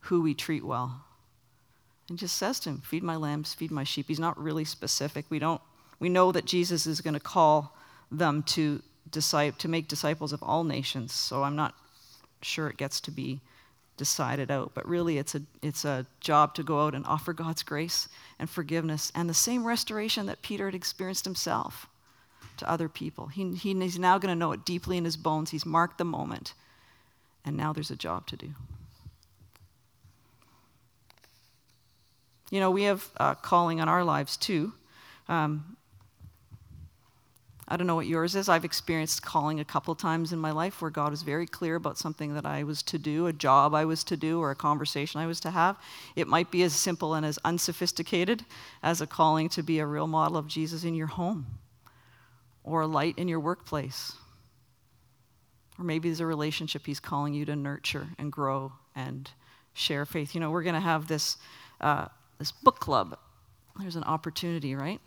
who 0.01 0.23
we 0.23 0.35
treat 0.35 0.65
well. 0.65 1.05
And 2.09 2.19
just 2.19 2.37
says 2.37 2.61
to 2.61 2.71
him, 2.71 2.83
Feed 2.83 3.03
my 3.03 3.17
lambs, 3.17 3.55
feed 3.55 3.71
my 3.71 3.85
sheep. 3.85 4.07
He's 4.09 4.21
not 4.21 4.39
really 4.39 4.65
specific. 4.65 5.25
We, 5.31 5.39
don't, 5.39 5.61
we 5.99 6.09
know 6.09 6.33
that 6.33 6.45
Jesus 6.45 6.87
is 6.87 7.01
going 7.01 7.15
to 7.15 7.21
call 7.21 7.77
them 8.11 8.43
to 8.43 8.83
to 9.13 9.69
make 9.69 9.89
disciples 9.89 10.33
of 10.33 10.43
all 10.43 10.65
nations. 10.65 11.13
So 11.13 11.43
I'm 11.43 11.57
not 11.57 11.75
sure 12.43 12.69
it 12.69 12.77
gets 12.77 13.01
to 13.01 13.11
be 13.11 13.41
decided 13.97 14.51
out. 14.51 14.73
But 14.75 14.89
really, 14.89 15.19
it's 15.19 15.35
a, 15.35 15.43
it's 15.63 15.85
a 15.85 16.07
job 16.21 16.55
to 16.55 16.63
go 16.63 16.87
out 16.87 16.95
and 16.95 17.07
offer 17.07 17.33
God's 17.33 17.63
grace 17.63 18.09
and 18.39 18.49
forgiveness 18.51 19.13
and 19.15 19.29
the 19.29 19.35
same 19.35 19.65
restoration 19.65 20.27
that 20.27 20.43
Peter 20.43 20.67
had 20.67 20.75
experienced 20.75 21.25
himself 21.25 21.87
to 22.57 22.71
other 22.71 22.89
people. 22.89 23.29
He, 23.29 23.55
he, 23.55 23.75
he's 23.75 23.99
now 23.99 24.19
going 24.19 24.33
to 24.33 24.39
know 24.39 24.53
it 24.53 24.65
deeply 24.65 24.97
in 24.97 25.05
his 25.05 25.17
bones. 25.17 25.51
He's 25.51 25.67
marked 25.67 25.99
the 25.99 26.05
moment. 26.05 26.55
And 27.45 27.57
now 27.57 27.73
there's 27.73 27.91
a 27.91 27.97
job 27.97 28.27
to 28.29 28.37
do. 28.37 28.55
You 32.51 32.61
know, 32.61 32.71
we 32.71 32.85
have 32.85 33.09
a 33.17 33.35
calling 33.35 33.81
on 33.81 33.89
our 33.89 34.05
lives 34.05 34.37
too. 34.37 34.73
Um, 35.29 35.74
I 37.67 37.77
don't 37.77 37.87
know 37.87 37.95
what 37.95 38.07
yours 38.07 38.35
is. 38.35 38.49
I've 38.49 38.65
experienced 38.65 39.23
calling 39.23 39.59
a 39.59 39.65
couple 39.65 39.95
times 39.95 40.33
in 40.33 40.39
my 40.39 40.51
life 40.51 40.83
where 40.83 40.91
God 40.91 41.11
was 41.11 41.23
very 41.23 41.47
clear 41.47 41.77
about 41.77 41.97
something 41.97 42.35
that 42.35 42.45
I 42.45 42.63
was 42.63 42.83
to 42.85 42.99
do, 42.99 43.27
a 43.27 43.33
job 43.33 43.75
I 43.75 43.87
was 43.87 44.05
to 44.05 44.17
do, 44.17 44.41
or 44.41 44.51
a 44.51 44.57
conversation 44.57 45.21
I 45.21 45.27
was 45.27 45.41
to 45.41 45.51
have. 45.51 45.77
It 46.15 46.29
might 46.29 46.51
be 46.51 46.63
as 46.63 46.75
simple 46.75 47.15
and 47.15 47.25
as 47.25 47.39
unsophisticated 47.45 48.45
as 48.83 49.01
a 49.01 49.07
calling 49.07 49.49
to 49.51 49.63
be 49.63 49.79
a 49.79 49.87
real 49.87 50.07
model 50.07 50.37
of 50.37 50.47
Jesus 50.47 50.85
in 50.85 50.95
your 50.95 51.07
home, 51.07 51.47
or 52.63 52.83
a 52.83 52.87
light 52.87 53.19
in 53.19 53.29
your 53.29 53.41
workplace. 53.41 54.13
Or 55.79 55.85
maybe 55.85 56.09
there's 56.09 56.21
a 56.21 56.27
relationship 56.27 56.83
He's 56.85 57.01
calling 57.01 57.33
you 57.33 57.47
to 57.47 57.57
nurture 57.57 58.09
and 58.19 58.31
grow 58.31 58.73
and 58.95 59.31
share 59.73 60.05
faith. 60.05 60.35
You 60.35 60.41
know, 60.41 60.51
we're 60.51 60.63
going 60.63 60.75
to 60.75 60.81
have 60.81 61.09
this, 61.09 61.39
uh, 61.81 62.07
this 62.39 62.53
book 62.53 62.79
club. 62.79 63.19
There's 63.81 63.97
an 63.97 64.05
opportunity, 64.05 64.75
right? 64.75 65.01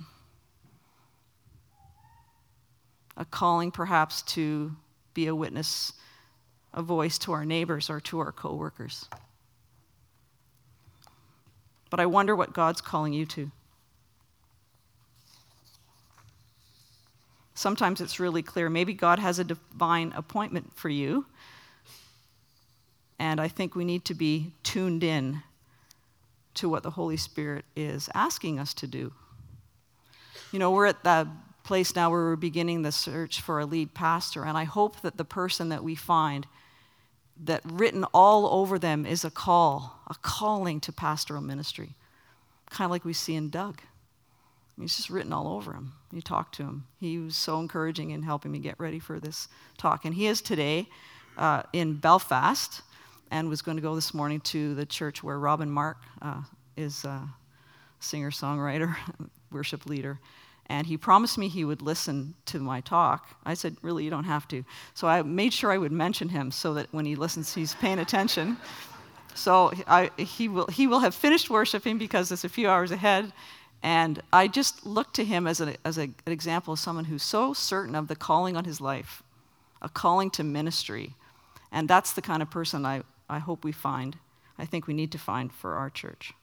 A 3.17 3.25
calling 3.25 3.71
perhaps 3.71 4.21
to 4.21 4.75
be 5.13 5.27
a 5.27 5.36
witness, 5.36 5.93
a 6.73 6.82
voice 6.82 7.17
to 7.17 7.32
our 7.32 7.43
neighbors 7.43 7.89
or 7.89 7.99
to 7.99 8.19
our 8.19 8.32
coworkers. 8.32 9.10
But 11.89 11.99
I 11.99 12.06
wonder 12.06 12.36
what 12.36 12.53
God's 12.53 12.82
calling 12.82 13.13
you 13.13 13.25
to. 13.25 13.51
Sometimes 17.56 18.01
it's 18.01 18.19
really 18.19 18.43
clear. 18.43 18.69
Maybe 18.69 18.93
God 18.93 19.17
has 19.17 19.39
a 19.39 19.43
divine 19.43 20.13
appointment 20.15 20.73
for 20.75 20.89
you. 20.89 21.25
And 23.17 23.41
I 23.41 23.47
think 23.47 23.73
we 23.73 23.84
need 23.84 24.06
to 24.06 24.13
be 24.13 24.51
tuned 24.62 25.03
in 25.03 25.41
to 26.53 26.69
what 26.69 26.84
the 26.84 26.91
Holy 26.91 27.17
Spirit 27.17 27.65
is 27.75 28.10
asking 28.13 28.60
us 28.60 28.75
to 28.75 28.86
do. 28.86 29.12
You 30.51 30.60
know, 30.60 30.69
we're 30.69 30.86
at 30.86 31.03
the 31.03 31.27
place 31.67 31.93
now 31.97 32.10
where 32.10 32.23
we're 32.23 32.38
beginning 32.38 32.82
the 32.82 32.93
search 32.93 33.41
for 33.41 33.60
a 33.60 33.65
lead 33.65 33.93
pastor, 33.93 34.45
and 34.45 34.58
I 34.58 34.63
hope 34.63 35.01
that 35.01 35.17
the 35.17 35.25
person 35.25 35.67
that 35.67 35.84
we 35.84 35.95
find, 35.95 36.47
that 37.43 37.62
written 37.65 38.06
all 38.13 38.47
over 38.62 38.80
them 38.80 39.06
is 39.06 39.25
a 39.25 39.30
call, 39.30 39.99
a 40.08 40.15
calling 40.21 40.80
to 40.80 40.93
pastoral 40.93 41.41
ministry, 41.41 41.89
kind 42.69 42.86
of 42.86 42.91
like 42.91 43.03
we 43.03 43.12
see 43.12 43.36
in 43.36 43.49
Doug. 43.49 43.82
He's 44.80 44.95
just 44.95 45.10
written 45.10 45.34
all 45.34 45.47
over 45.49 45.73
him. 45.73 45.91
You 46.13 46.21
talk 46.21 46.53
to 46.53 46.63
him. 46.63 46.86
He 47.01 47.17
was 47.17 47.36
so 47.36 47.60
encouraging 47.60 48.12
in 48.12 48.23
helping 48.23 48.51
me 48.51 48.60
get 48.60 48.80
ready 48.80 48.99
for 48.99 49.19
this 49.19 49.49
talk. 49.77 50.06
And 50.06 50.15
he 50.15 50.27
is 50.27 50.41
today 50.41 50.88
uh, 51.38 51.63
in 51.73 51.95
Belfast 51.95 52.82
and 53.30 53.49
was 53.49 53.62
going 53.62 53.75
to 53.75 53.84
go 53.84 53.93
this 53.93 54.13
morning 54.13 54.39
to 54.41 54.73
the 54.75 54.86
church 54.86 55.21
where 55.21 55.38
Robin 55.38 55.69
Mark 55.69 55.97
uh, 56.21 56.43
is 56.77 57.03
a 57.03 57.27
singer 57.99 58.32
songwriter, 58.32 58.95
worship 59.51 59.86
leader 59.86 60.17
and 60.67 60.86
he 60.86 60.97
promised 60.97 61.38
me 61.38 61.47
he 61.47 61.63
would 61.63 61.82
listen 61.82 62.36
to 62.45 62.60
my 62.60 62.82
talk. 62.82 63.30
I 63.45 63.53
said, 63.53 63.77
Really, 63.82 64.03
you 64.03 64.10
don't 64.10 64.25
have 64.25 64.47
to. 64.49 64.63
So 64.93 65.08
I 65.08 65.21
made 65.21 65.53
sure 65.53 65.71
I 65.71 65.77
would 65.77 65.91
mention 65.91 66.30
him 66.30 66.51
so 66.51 66.73
that 66.73 66.88
when 66.91 67.06
he 67.06 67.15
listens, 67.15 67.53
he's 67.53 67.73
paying 67.75 67.99
attention. 67.99 68.58
So 69.34 69.71
I, 69.88 70.12
he, 70.17 70.49
will, 70.49 70.67
he 70.67 70.88
will 70.88 70.99
have 70.99 71.15
finished 71.15 71.49
worshiping 71.49 71.97
because 71.97 72.32
it's 72.32 72.43
a 72.43 72.49
few 72.49 72.69
hours 72.69 72.91
ahead. 72.91 73.32
And 73.84 74.21
I 74.34 74.47
just 74.47 74.86
look 74.86 75.13
to 75.13 75.23
him 75.23 75.47
as, 75.47 75.62
a, 75.62 75.75
as 75.86 75.97
a, 75.97 76.03
an 76.03 76.34
example 76.34 76.73
of 76.73 76.80
someone 76.80 77.06
who's 77.06 77.23
so 77.23 77.53
certain 77.53 77.95
of 77.95 78.08
the 78.08 78.15
calling 78.15 78.58
on 78.58 78.65
his 78.65 78.82
life, 78.82 79.23
a 79.82 79.88
calling 79.88 80.32
to 80.32 80.43
ministry. 80.43 81.13
And 81.71 81.88
that's 81.88 82.13
the 82.13 82.21
kind 82.21 82.41
of 82.41 82.49
person 82.49 82.86
I, 82.86 83.03
I 83.30 83.39
hope 83.39 83.63
we 83.63 83.71
find, 83.71 84.17
I 84.58 84.65
think 84.65 84.88
we 84.88 84.93
need 84.93 85.12
to 85.12 85.19
find 85.19 85.53
for 85.53 85.75
our 85.75 85.89
church. 85.89 86.34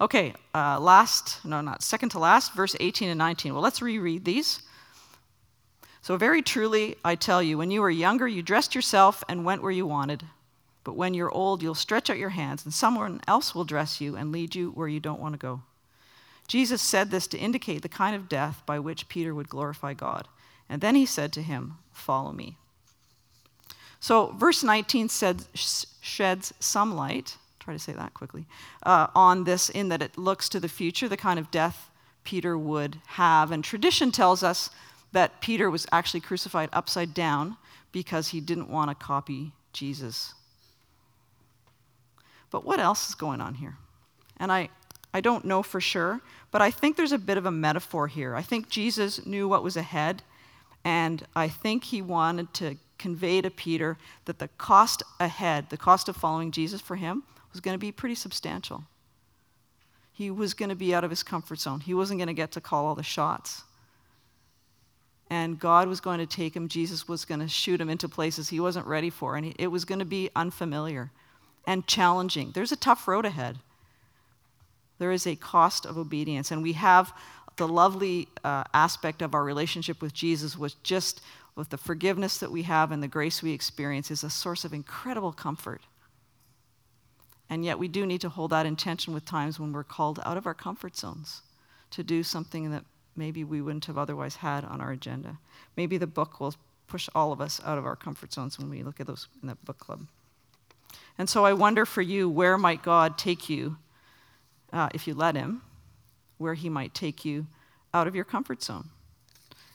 Okay, 0.00 0.34
uh, 0.54 0.78
last, 0.78 1.44
no, 1.44 1.60
not 1.62 1.82
second 1.82 2.10
to 2.10 2.18
last, 2.18 2.54
verse 2.54 2.76
18 2.78 3.08
and 3.08 3.18
19. 3.18 3.54
Well, 3.54 3.62
let's 3.62 3.80
reread 3.80 4.24
these. 4.24 4.60
So, 6.02 6.16
very 6.16 6.42
truly, 6.42 6.96
I 7.04 7.14
tell 7.14 7.42
you, 7.42 7.58
when 7.58 7.70
you 7.70 7.80
were 7.80 7.90
younger, 7.90 8.28
you 8.28 8.42
dressed 8.42 8.74
yourself 8.74 9.24
and 9.28 9.44
went 9.44 9.62
where 9.62 9.72
you 9.72 9.86
wanted. 9.86 10.24
But 10.84 10.96
when 10.96 11.14
you're 11.14 11.32
old, 11.32 11.62
you'll 11.62 11.74
stretch 11.74 12.10
out 12.10 12.18
your 12.18 12.28
hands, 12.28 12.64
and 12.64 12.72
someone 12.72 13.20
else 13.26 13.54
will 13.54 13.64
dress 13.64 14.00
you 14.00 14.16
and 14.16 14.30
lead 14.30 14.54
you 14.54 14.70
where 14.70 14.86
you 14.86 15.00
don't 15.00 15.20
want 15.20 15.34
to 15.34 15.38
go. 15.38 15.62
Jesus 16.46 16.80
said 16.80 17.10
this 17.10 17.26
to 17.28 17.38
indicate 17.38 17.82
the 17.82 17.88
kind 17.88 18.14
of 18.14 18.28
death 18.28 18.62
by 18.66 18.78
which 18.78 19.08
Peter 19.08 19.34
would 19.34 19.48
glorify 19.48 19.94
God. 19.94 20.28
And 20.68 20.80
then 20.80 20.94
he 20.94 21.06
said 21.06 21.32
to 21.32 21.42
him, 21.42 21.78
Follow 21.92 22.32
me. 22.32 22.56
So, 23.98 24.32
verse 24.38 24.62
19 24.62 25.08
said, 25.08 25.46
sheds 25.54 26.54
some 26.60 26.94
light 26.94 27.38
try 27.66 27.74
to 27.74 27.80
say 27.80 27.92
that 27.92 28.14
quickly, 28.14 28.46
uh, 28.84 29.08
on 29.12 29.42
this 29.42 29.68
in 29.68 29.88
that 29.88 30.00
it 30.00 30.16
looks 30.16 30.48
to 30.48 30.60
the 30.60 30.68
future, 30.68 31.08
the 31.08 31.16
kind 31.16 31.36
of 31.36 31.50
death 31.50 31.90
Peter 32.22 32.56
would 32.56 33.00
have. 33.06 33.50
And 33.50 33.64
tradition 33.64 34.12
tells 34.12 34.44
us 34.44 34.70
that 35.10 35.40
Peter 35.40 35.68
was 35.68 35.84
actually 35.90 36.20
crucified 36.20 36.68
upside 36.72 37.12
down 37.12 37.56
because 37.90 38.28
he 38.28 38.40
didn't 38.40 38.70
want 38.70 38.88
to 38.88 38.94
copy 38.94 39.50
Jesus. 39.72 40.34
But 42.52 42.64
what 42.64 42.78
else 42.78 43.08
is 43.08 43.16
going 43.16 43.40
on 43.40 43.54
here? 43.54 43.76
And 44.36 44.52
I, 44.52 44.68
I 45.12 45.20
don't 45.20 45.44
know 45.44 45.64
for 45.64 45.80
sure, 45.80 46.20
but 46.52 46.62
I 46.62 46.70
think 46.70 46.96
there's 46.96 47.10
a 47.10 47.18
bit 47.18 47.36
of 47.36 47.46
a 47.46 47.50
metaphor 47.50 48.06
here. 48.06 48.36
I 48.36 48.42
think 48.42 48.68
Jesus 48.68 49.26
knew 49.26 49.48
what 49.48 49.64
was 49.64 49.76
ahead, 49.76 50.22
and 50.84 51.24
I 51.34 51.48
think 51.48 51.82
he 51.82 52.00
wanted 52.00 52.54
to 52.54 52.76
convey 52.96 53.40
to 53.40 53.50
Peter 53.50 53.98
that 54.26 54.38
the 54.38 54.48
cost 54.56 55.02
ahead, 55.18 55.70
the 55.70 55.76
cost 55.76 56.08
of 56.08 56.16
following 56.16 56.52
Jesus 56.52 56.80
for 56.80 56.94
him, 56.94 57.24
was 57.56 57.62
going 57.62 57.74
to 57.74 57.78
be 57.78 57.90
pretty 57.90 58.14
substantial. 58.14 58.84
He 60.12 60.30
was 60.30 60.52
going 60.52 60.68
to 60.68 60.74
be 60.74 60.94
out 60.94 61.04
of 61.04 61.10
his 61.10 61.22
comfort 61.22 61.58
zone. 61.58 61.80
He 61.80 61.94
wasn't 61.94 62.18
going 62.18 62.28
to 62.28 62.34
get 62.34 62.52
to 62.52 62.60
call 62.60 62.84
all 62.84 62.94
the 62.94 63.02
shots. 63.02 63.62
And 65.30 65.58
God 65.58 65.88
was 65.88 66.00
going 66.00 66.18
to 66.18 66.26
take 66.26 66.54
him. 66.54 66.68
Jesus 66.68 67.08
was 67.08 67.24
going 67.24 67.40
to 67.40 67.48
shoot 67.48 67.80
him 67.80 67.88
into 67.88 68.10
places 68.10 68.50
he 68.50 68.60
wasn't 68.60 68.86
ready 68.86 69.08
for. 69.08 69.36
And 69.36 69.54
it 69.58 69.68
was 69.68 69.86
going 69.86 70.00
to 70.00 70.04
be 70.04 70.28
unfamiliar 70.36 71.10
and 71.66 71.86
challenging. 71.86 72.52
There's 72.52 72.72
a 72.72 72.76
tough 72.76 73.08
road 73.08 73.24
ahead. 73.24 73.56
There 74.98 75.12
is 75.12 75.26
a 75.26 75.34
cost 75.34 75.86
of 75.86 75.96
obedience. 75.96 76.50
And 76.50 76.62
we 76.62 76.74
have 76.74 77.12
the 77.56 77.66
lovely 77.66 78.28
uh, 78.44 78.64
aspect 78.74 79.22
of 79.22 79.34
our 79.34 79.42
relationship 79.42 80.02
with 80.02 80.12
Jesus, 80.12 80.58
was 80.58 80.74
just 80.82 81.22
with 81.54 81.70
the 81.70 81.78
forgiveness 81.78 82.36
that 82.38 82.52
we 82.52 82.62
have 82.64 82.92
and 82.92 83.02
the 83.02 83.08
grace 83.08 83.42
we 83.42 83.52
experience, 83.52 84.10
is 84.10 84.22
a 84.22 84.28
source 84.30 84.66
of 84.66 84.74
incredible 84.74 85.32
comfort. 85.32 85.80
And 87.48 87.64
yet, 87.64 87.78
we 87.78 87.88
do 87.88 88.06
need 88.06 88.20
to 88.22 88.28
hold 88.28 88.50
that 88.50 88.66
intention 88.66 89.14
with 89.14 89.24
times 89.24 89.60
when 89.60 89.72
we're 89.72 89.84
called 89.84 90.20
out 90.24 90.36
of 90.36 90.46
our 90.46 90.54
comfort 90.54 90.96
zones 90.96 91.42
to 91.90 92.02
do 92.02 92.22
something 92.22 92.70
that 92.70 92.84
maybe 93.16 93.44
we 93.44 93.60
wouldn't 93.62 93.84
have 93.86 93.98
otherwise 93.98 94.36
had 94.36 94.64
on 94.64 94.80
our 94.80 94.90
agenda. 94.90 95.38
Maybe 95.76 95.96
the 95.96 96.06
book 96.06 96.40
will 96.40 96.54
push 96.86 97.08
all 97.14 97.32
of 97.32 97.40
us 97.40 97.60
out 97.64 97.78
of 97.78 97.86
our 97.86 97.96
comfort 97.96 98.32
zones 98.32 98.58
when 98.58 98.68
we 98.68 98.82
look 98.82 99.00
at 99.00 99.06
those 99.06 99.28
in 99.42 99.48
that 99.48 99.64
book 99.64 99.78
club. 99.78 100.06
And 101.18 101.28
so 101.28 101.44
I 101.44 101.52
wonder 101.52 101.86
for 101.86 102.02
you, 102.02 102.28
where 102.28 102.58
might 102.58 102.82
God 102.82 103.16
take 103.16 103.48
you 103.48 103.76
uh, 104.72 104.88
if 104.92 105.06
you 105.06 105.14
let 105.14 105.34
Him? 105.34 105.62
Where 106.38 106.54
He 106.54 106.68
might 106.68 106.94
take 106.94 107.24
you 107.24 107.46
out 107.94 108.06
of 108.06 108.14
your 108.14 108.24
comfort 108.24 108.62
zone? 108.62 108.90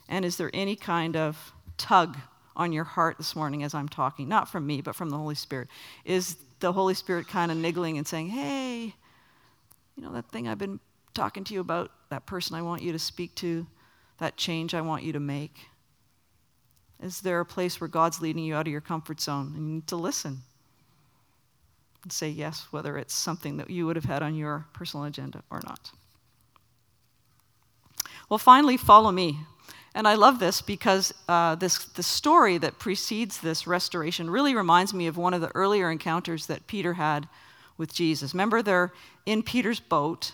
And 0.07 0.25
is 0.25 0.37
there 0.37 0.51
any 0.53 0.75
kind 0.75 1.15
of 1.15 1.53
tug 1.77 2.17
on 2.55 2.73
your 2.73 2.83
heart 2.83 3.17
this 3.17 3.35
morning 3.35 3.63
as 3.63 3.73
I'm 3.73 3.89
talking? 3.89 4.27
Not 4.27 4.49
from 4.49 4.67
me, 4.67 4.81
but 4.81 4.95
from 4.95 5.09
the 5.09 5.17
Holy 5.17 5.35
Spirit. 5.35 5.69
Is 6.05 6.37
the 6.61 6.71
Holy 6.71 6.93
Spirit 6.93 7.27
kind 7.27 7.51
of 7.51 7.57
niggling 7.57 7.97
and 7.97 8.07
saying, 8.07 8.29
hey, 8.29 8.93
you 9.95 10.03
know, 10.03 10.13
that 10.13 10.29
thing 10.29 10.47
I've 10.47 10.57
been 10.57 10.79
talking 11.13 11.43
to 11.43 11.53
you 11.53 11.59
about, 11.59 11.91
that 12.09 12.25
person 12.25 12.55
I 12.55 12.61
want 12.61 12.81
you 12.81 12.91
to 12.91 12.99
speak 12.99 13.35
to, 13.35 13.67
that 14.19 14.37
change 14.37 14.73
I 14.73 14.81
want 14.81 15.03
you 15.03 15.13
to 15.13 15.19
make? 15.19 15.67
Is 17.01 17.21
there 17.21 17.39
a 17.39 17.45
place 17.45 17.81
where 17.81 17.87
God's 17.87 18.21
leading 18.21 18.43
you 18.43 18.55
out 18.55 18.67
of 18.67 18.71
your 18.71 18.81
comfort 18.81 19.19
zone 19.19 19.53
and 19.55 19.67
you 19.67 19.73
need 19.75 19.87
to 19.87 19.95
listen 19.95 20.39
and 22.03 22.11
say 22.11 22.29
yes, 22.29 22.67
whether 22.71 22.97
it's 22.97 23.13
something 23.13 23.57
that 23.57 23.69
you 23.69 23.85
would 23.85 23.95
have 23.95 24.05
had 24.05 24.21
on 24.21 24.35
your 24.35 24.65
personal 24.73 25.05
agenda 25.05 25.43
or 25.49 25.61
not? 25.63 25.91
Well, 28.29 28.37
finally, 28.37 28.77
follow 28.77 29.11
me. 29.11 29.39
And 29.93 30.07
I 30.07 30.15
love 30.15 30.39
this 30.39 30.61
because 30.61 31.13
uh, 31.27 31.55
this, 31.55 31.83
the 31.85 32.03
story 32.03 32.57
that 32.57 32.79
precedes 32.79 33.39
this 33.41 33.67
restoration 33.67 34.29
really 34.29 34.55
reminds 34.55 34.93
me 34.93 35.07
of 35.07 35.17
one 35.17 35.33
of 35.33 35.41
the 35.41 35.53
earlier 35.53 35.91
encounters 35.91 36.45
that 36.45 36.67
Peter 36.67 36.93
had 36.93 37.27
with 37.77 37.93
Jesus. 37.93 38.33
Remember, 38.33 38.61
they're 38.61 38.93
in 39.25 39.43
Peter's 39.43 39.81
boat, 39.81 40.31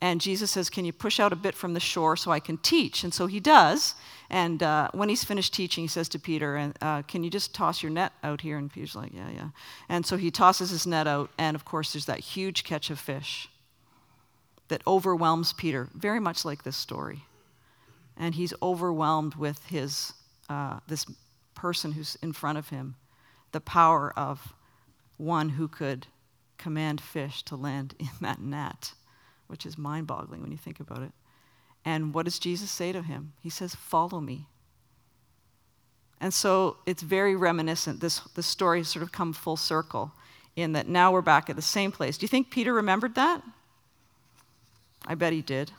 and 0.00 0.20
Jesus 0.20 0.52
says, 0.52 0.70
Can 0.70 0.84
you 0.84 0.92
push 0.92 1.18
out 1.18 1.32
a 1.32 1.36
bit 1.36 1.56
from 1.56 1.74
the 1.74 1.80
shore 1.80 2.16
so 2.16 2.30
I 2.30 2.38
can 2.38 2.56
teach? 2.58 3.02
And 3.02 3.12
so 3.12 3.26
he 3.26 3.40
does. 3.40 3.94
And 4.30 4.62
uh, 4.62 4.90
when 4.92 5.08
he's 5.08 5.24
finished 5.24 5.52
teaching, 5.52 5.82
he 5.84 5.88
says 5.88 6.08
to 6.10 6.18
Peter, 6.20 6.72
uh, 6.80 7.02
Can 7.02 7.24
you 7.24 7.30
just 7.30 7.52
toss 7.52 7.82
your 7.82 7.90
net 7.90 8.12
out 8.22 8.40
here? 8.40 8.58
And 8.58 8.72
Peter's 8.72 8.94
like, 8.94 9.12
Yeah, 9.12 9.30
yeah. 9.30 9.48
And 9.88 10.06
so 10.06 10.16
he 10.16 10.30
tosses 10.30 10.70
his 10.70 10.86
net 10.86 11.08
out, 11.08 11.30
and 11.36 11.56
of 11.56 11.64
course, 11.64 11.92
there's 11.92 12.06
that 12.06 12.20
huge 12.20 12.62
catch 12.62 12.90
of 12.90 13.00
fish 13.00 13.48
that 14.68 14.82
overwhelms 14.86 15.52
Peter, 15.52 15.88
very 15.94 16.20
much 16.20 16.44
like 16.44 16.62
this 16.62 16.76
story 16.76 17.24
and 18.20 18.34
he's 18.34 18.52
overwhelmed 18.62 19.34
with 19.34 19.64
his 19.66 20.12
uh, 20.50 20.78
this 20.86 21.06
person 21.54 21.92
who's 21.92 22.16
in 22.22 22.32
front 22.32 22.58
of 22.58 22.68
him, 22.68 22.96
the 23.52 23.60
power 23.60 24.12
of 24.16 24.52
one 25.16 25.48
who 25.50 25.66
could 25.66 26.06
command 26.58 27.00
fish 27.00 27.42
to 27.44 27.56
land 27.56 27.94
in 27.98 28.10
that 28.20 28.40
net, 28.40 28.92
which 29.46 29.64
is 29.64 29.78
mind-boggling 29.78 30.42
when 30.42 30.50
you 30.52 30.58
think 30.58 30.80
about 30.80 31.02
it. 31.02 31.12
And 31.84 32.12
what 32.12 32.26
does 32.26 32.38
Jesus 32.38 32.70
say 32.70 32.92
to 32.92 33.02
him? 33.02 33.32
He 33.40 33.48
says, 33.48 33.74
"Follow 33.74 34.20
me." 34.20 34.46
And 36.20 36.34
so 36.34 36.76
it's 36.84 37.02
very 37.02 37.34
reminiscent. 37.34 38.00
This 38.00 38.20
the 38.34 38.42
story 38.42 38.80
has 38.80 38.88
sort 38.88 39.02
of 39.02 39.12
come 39.12 39.32
full 39.32 39.56
circle 39.56 40.12
in 40.56 40.72
that 40.72 40.88
now 40.88 41.10
we're 41.10 41.22
back 41.22 41.48
at 41.48 41.56
the 41.56 41.62
same 41.62 41.90
place. 41.90 42.18
Do 42.18 42.24
you 42.24 42.28
think 42.28 42.50
Peter 42.50 42.74
remembered 42.74 43.14
that? 43.14 43.42
I 45.06 45.14
bet 45.14 45.32
he 45.32 45.40
did. 45.40 45.72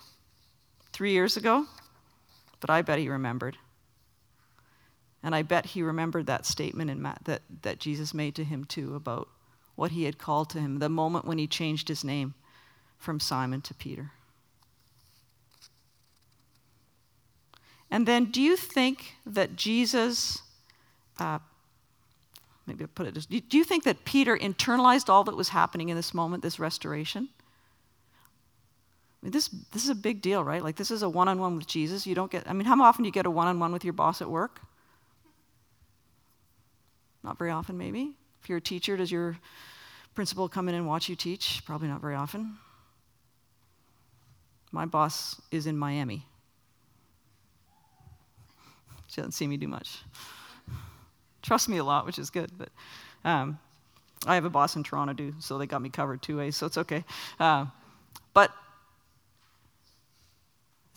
Three 0.91 1.11
years 1.11 1.37
ago, 1.37 1.67
but 2.61 2.69
I 2.69 2.81
bet 2.81 2.99
he 2.99 3.09
remembered. 3.09 3.57
And 5.21 5.35
I 5.35 5.41
bet 5.41 5.67
he 5.67 5.81
remembered 5.81 6.25
that 6.27 6.45
statement 6.45 7.03
that, 7.25 7.41
that 7.61 7.79
Jesus 7.79 8.13
made 8.13 8.33
to 8.35 8.43
him 8.43 8.63
too 8.63 8.95
about 8.95 9.27
what 9.75 9.91
he 9.91 10.05
had 10.05 10.17
called 10.17 10.49
to 10.51 10.59
him, 10.59 10.79
the 10.79 10.89
moment 10.89 11.25
when 11.25 11.37
he 11.37 11.47
changed 11.47 11.89
his 11.89 12.03
name 12.03 12.33
from 12.97 13.19
Simon 13.19 13.61
to 13.61 13.73
Peter. 13.73 14.11
And 17.89 18.07
then, 18.07 18.25
do 18.25 18.41
you 18.41 18.55
think 18.55 19.15
that 19.25 19.55
Jesus, 19.55 20.41
uh, 21.19 21.39
maybe 22.65 22.85
I'll 22.85 22.89
put 22.93 23.07
it, 23.07 23.49
do 23.49 23.57
you 23.57 23.63
think 23.63 23.83
that 23.83 24.05
Peter 24.05 24.37
internalized 24.37 25.09
all 25.09 25.23
that 25.25 25.35
was 25.35 25.49
happening 25.49 25.89
in 25.89 25.97
this 25.97 26.13
moment, 26.13 26.41
this 26.41 26.57
restoration? 26.57 27.29
I 29.21 29.25
mean, 29.25 29.31
this, 29.31 29.49
this 29.71 29.83
is 29.83 29.89
a 29.89 29.95
big 29.95 30.21
deal, 30.21 30.43
right? 30.43 30.63
Like, 30.63 30.75
this 30.75 30.89
is 30.89 31.03
a 31.03 31.09
one 31.09 31.27
on 31.27 31.39
one 31.39 31.55
with 31.55 31.67
Jesus. 31.67 32.07
You 32.07 32.15
don't 32.15 32.31
get, 32.31 32.49
I 32.49 32.53
mean, 32.53 32.65
how 32.65 32.81
often 32.81 33.03
do 33.03 33.07
you 33.07 33.13
get 33.13 33.27
a 33.27 33.31
one 33.31 33.47
on 33.47 33.59
one 33.59 33.71
with 33.71 33.83
your 33.83 33.93
boss 33.93 34.21
at 34.21 34.29
work? 34.29 34.61
Not 37.23 37.37
very 37.37 37.51
often, 37.51 37.77
maybe. 37.77 38.15
If 38.41 38.49
you're 38.49 38.57
a 38.57 38.61
teacher, 38.61 38.97
does 38.97 39.11
your 39.11 39.37
principal 40.15 40.49
come 40.49 40.67
in 40.69 40.75
and 40.75 40.87
watch 40.87 41.07
you 41.07 41.15
teach? 41.15 41.61
Probably 41.65 41.87
not 41.87 42.01
very 42.01 42.15
often. 42.15 42.57
My 44.71 44.85
boss 44.85 45.39
is 45.51 45.67
in 45.67 45.77
Miami. 45.77 46.25
She 49.07 49.17
doesn't 49.17 49.33
see 49.33 49.45
me 49.45 49.57
do 49.57 49.67
much. 49.67 49.99
Trust 51.43 51.69
me 51.69 51.77
a 51.77 51.83
lot, 51.83 52.05
which 52.05 52.17
is 52.17 52.29
good, 52.29 52.49
but 52.57 52.69
um, 53.23 53.59
I 54.25 54.35
have 54.35 54.45
a 54.45 54.49
boss 54.49 54.75
in 54.75 54.83
Toronto, 54.83 55.13
too, 55.13 55.35
so 55.39 55.57
they 55.57 55.67
got 55.67 55.81
me 55.81 55.89
covered 55.89 56.21
two 56.21 56.37
ways, 56.37 56.55
so 56.55 56.65
it's 56.65 56.77
okay. 56.77 57.03
Uh, 57.39 57.65
but 58.33 58.51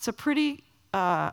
it's 0.04 0.08
a 0.08 0.12
pretty 0.12 0.62
uh, 0.92 1.30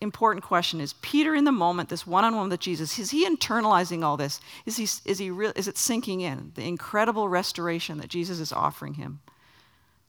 important 0.00 0.44
question. 0.44 0.80
Is 0.80 0.92
Peter 1.02 1.34
in 1.34 1.42
the 1.42 1.50
moment, 1.50 1.88
this 1.88 2.06
one 2.06 2.24
on 2.24 2.36
one 2.36 2.48
with 2.48 2.60
Jesus, 2.60 2.96
is 3.00 3.10
he 3.10 3.28
internalizing 3.28 4.04
all 4.04 4.16
this? 4.16 4.40
Is, 4.64 4.76
he, 4.76 4.84
is, 4.84 5.18
he 5.18 5.28
re- 5.28 5.50
is 5.56 5.66
it 5.66 5.76
sinking 5.76 6.20
in? 6.20 6.52
The 6.54 6.62
incredible 6.62 7.28
restoration 7.28 7.98
that 7.98 8.06
Jesus 8.06 8.38
is 8.38 8.52
offering 8.52 8.94
him, 8.94 9.22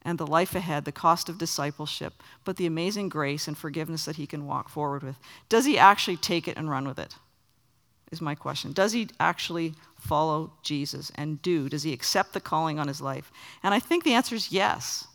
and 0.02 0.16
the 0.16 0.28
life 0.28 0.54
ahead, 0.54 0.84
the 0.84 0.92
cost 0.92 1.28
of 1.28 1.38
discipleship, 1.38 2.22
but 2.44 2.56
the 2.56 2.66
amazing 2.66 3.08
grace 3.08 3.48
and 3.48 3.58
forgiveness 3.58 4.04
that 4.04 4.14
he 4.14 4.28
can 4.28 4.46
walk 4.46 4.68
forward 4.68 5.02
with. 5.02 5.16
Does 5.48 5.64
he 5.64 5.76
actually 5.76 6.16
take 6.16 6.46
it 6.46 6.56
and 6.56 6.70
run 6.70 6.86
with 6.86 7.00
it? 7.00 7.16
Is 8.12 8.20
my 8.20 8.36
question. 8.36 8.72
Does 8.72 8.92
he 8.92 9.08
actually 9.18 9.74
follow 9.98 10.52
Jesus 10.62 11.10
and 11.16 11.42
do? 11.42 11.68
Does 11.68 11.82
he 11.82 11.92
accept 11.92 12.32
the 12.32 12.40
calling 12.40 12.78
on 12.78 12.86
his 12.86 13.00
life? 13.00 13.32
And 13.64 13.74
I 13.74 13.80
think 13.80 14.04
the 14.04 14.14
answer 14.14 14.36
is 14.36 14.52
yes. 14.52 15.08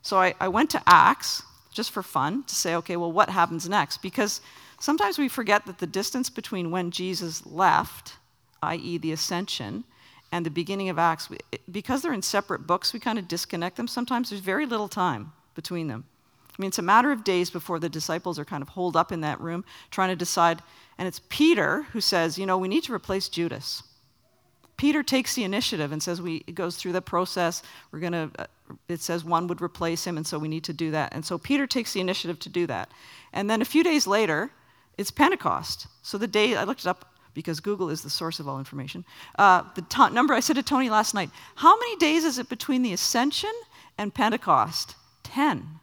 So 0.00 0.18
I, 0.18 0.32
I 0.40 0.48
went 0.48 0.70
to 0.70 0.82
Acts 0.86 1.42
just 1.76 1.90
for 1.90 2.02
fun, 2.02 2.42
to 2.44 2.54
say, 2.54 2.74
okay, 2.74 2.96
well, 2.96 3.12
what 3.12 3.28
happens 3.28 3.68
next? 3.68 4.02
Because 4.02 4.40
sometimes 4.80 5.18
we 5.18 5.28
forget 5.28 5.66
that 5.66 5.78
the 5.78 5.86
distance 5.86 6.30
between 6.30 6.70
when 6.70 6.90
Jesus 6.90 7.44
left, 7.46 8.16
i.e., 8.62 8.98
the 8.98 9.12
ascension, 9.12 9.84
and 10.32 10.44
the 10.44 10.50
beginning 10.50 10.88
of 10.88 10.98
Acts, 10.98 11.28
because 11.70 12.02
they're 12.02 12.12
in 12.12 12.22
separate 12.22 12.66
books, 12.66 12.92
we 12.92 12.98
kind 12.98 13.18
of 13.18 13.28
disconnect 13.28 13.76
them. 13.76 13.86
Sometimes 13.86 14.30
there's 14.30 14.40
very 14.40 14.66
little 14.66 14.88
time 14.88 15.32
between 15.54 15.86
them. 15.86 16.04
I 16.50 16.62
mean, 16.62 16.68
it's 16.68 16.78
a 16.78 16.82
matter 16.82 17.12
of 17.12 17.22
days 17.22 17.50
before 17.50 17.78
the 17.78 17.88
disciples 17.88 18.38
are 18.38 18.44
kind 18.44 18.62
of 18.62 18.70
holed 18.70 18.96
up 18.96 19.12
in 19.12 19.20
that 19.20 19.40
room 19.40 19.64
trying 19.90 20.08
to 20.08 20.16
decide. 20.16 20.62
And 20.98 21.06
it's 21.06 21.20
Peter 21.28 21.82
who 21.92 22.00
says, 22.00 22.38
you 22.38 22.46
know, 22.46 22.56
we 22.56 22.68
need 22.68 22.84
to 22.84 22.94
replace 22.94 23.28
Judas. 23.28 23.82
Peter 24.76 25.02
takes 25.02 25.34
the 25.34 25.44
initiative 25.44 25.92
and 25.92 26.02
says, 26.02 26.20
we, 26.20 26.40
goes 26.40 26.76
through 26.76 26.92
the 26.92 27.02
process. 27.02 27.62
We're 27.90 28.00
going 28.00 28.12
to, 28.12 28.30
uh, 28.38 28.46
it 28.88 29.00
says 29.00 29.24
one 29.24 29.46
would 29.46 29.62
replace 29.62 30.06
him, 30.06 30.16
and 30.16 30.26
so 30.26 30.38
we 30.38 30.48
need 30.48 30.64
to 30.64 30.72
do 30.72 30.90
that. 30.90 31.14
And 31.14 31.24
so 31.24 31.38
Peter 31.38 31.66
takes 31.66 31.92
the 31.92 32.00
initiative 32.00 32.38
to 32.40 32.48
do 32.48 32.66
that. 32.66 32.90
And 33.32 33.48
then 33.48 33.62
a 33.62 33.64
few 33.64 33.82
days 33.82 34.06
later, 34.06 34.50
it's 34.98 35.10
Pentecost. 35.10 35.86
So 36.02 36.18
the 36.18 36.26
day, 36.26 36.56
I 36.56 36.64
looked 36.64 36.80
it 36.80 36.86
up 36.86 37.14
because 37.34 37.60
Google 37.60 37.90
is 37.90 38.02
the 38.02 38.10
source 38.10 38.40
of 38.40 38.48
all 38.48 38.58
information. 38.58 39.04
Uh, 39.38 39.62
the 39.74 39.82
t- 39.82 40.10
number 40.10 40.34
I 40.34 40.40
said 40.40 40.56
to 40.56 40.62
Tony 40.62 40.88
last 40.88 41.14
night, 41.14 41.30
how 41.56 41.78
many 41.78 41.96
days 41.96 42.24
is 42.24 42.38
it 42.38 42.48
between 42.48 42.82
the 42.82 42.92
ascension 42.92 43.52
and 43.98 44.14
Pentecost? 44.14 44.96
Ten. 45.22 45.80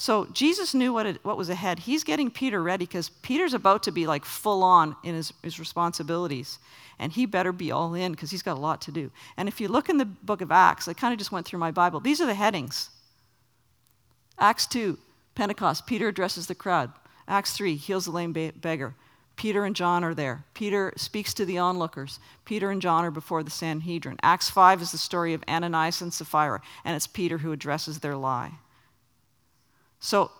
So 0.00 0.26
Jesus 0.26 0.74
knew 0.74 0.92
what, 0.92 1.06
it, 1.06 1.24
what 1.24 1.36
was 1.36 1.48
ahead. 1.48 1.80
He's 1.80 2.04
getting 2.04 2.30
Peter 2.30 2.62
ready 2.62 2.86
because 2.86 3.08
Peter's 3.08 3.52
about 3.52 3.82
to 3.82 3.90
be 3.90 4.06
like 4.06 4.24
full 4.24 4.62
on 4.62 4.94
in 5.02 5.16
his, 5.16 5.32
his 5.42 5.58
responsibilities. 5.58 6.60
And 7.00 7.10
he 7.10 7.26
better 7.26 7.50
be 7.50 7.72
all 7.72 7.94
in 7.94 8.12
because 8.12 8.30
he's 8.30 8.42
got 8.42 8.56
a 8.56 8.60
lot 8.60 8.80
to 8.82 8.92
do. 8.92 9.10
And 9.36 9.48
if 9.48 9.60
you 9.60 9.66
look 9.66 9.88
in 9.88 9.98
the 9.98 10.04
book 10.04 10.40
of 10.40 10.52
Acts, 10.52 10.86
I 10.86 10.92
kind 10.92 11.12
of 11.12 11.18
just 11.18 11.32
went 11.32 11.46
through 11.46 11.58
my 11.58 11.72
Bible. 11.72 11.98
These 11.98 12.20
are 12.20 12.26
the 12.26 12.34
headings 12.34 12.90
Acts 14.38 14.66
2, 14.66 14.96
Pentecost, 15.34 15.84
Peter 15.84 16.06
addresses 16.06 16.46
the 16.46 16.54
crowd. 16.54 16.92
Acts 17.26 17.54
3, 17.54 17.74
heals 17.74 18.04
the 18.04 18.12
lame 18.12 18.32
beggar. 18.32 18.94
Peter 19.34 19.64
and 19.64 19.74
John 19.74 20.04
are 20.04 20.14
there. 20.14 20.44
Peter 20.54 20.92
speaks 20.96 21.34
to 21.34 21.44
the 21.44 21.58
onlookers. 21.58 22.20
Peter 22.44 22.70
and 22.70 22.80
John 22.80 23.04
are 23.04 23.10
before 23.10 23.42
the 23.42 23.50
Sanhedrin. 23.50 24.18
Acts 24.22 24.48
5 24.48 24.80
is 24.80 24.92
the 24.92 24.98
story 24.98 25.34
of 25.34 25.42
Ananias 25.48 26.00
and 26.00 26.12
Sapphira, 26.12 26.60
and 26.84 26.94
it's 26.94 27.08
Peter 27.08 27.38
who 27.38 27.50
addresses 27.50 27.98
their 27.98 28.16
lie. 28.16 28.52
So 30.00 30.30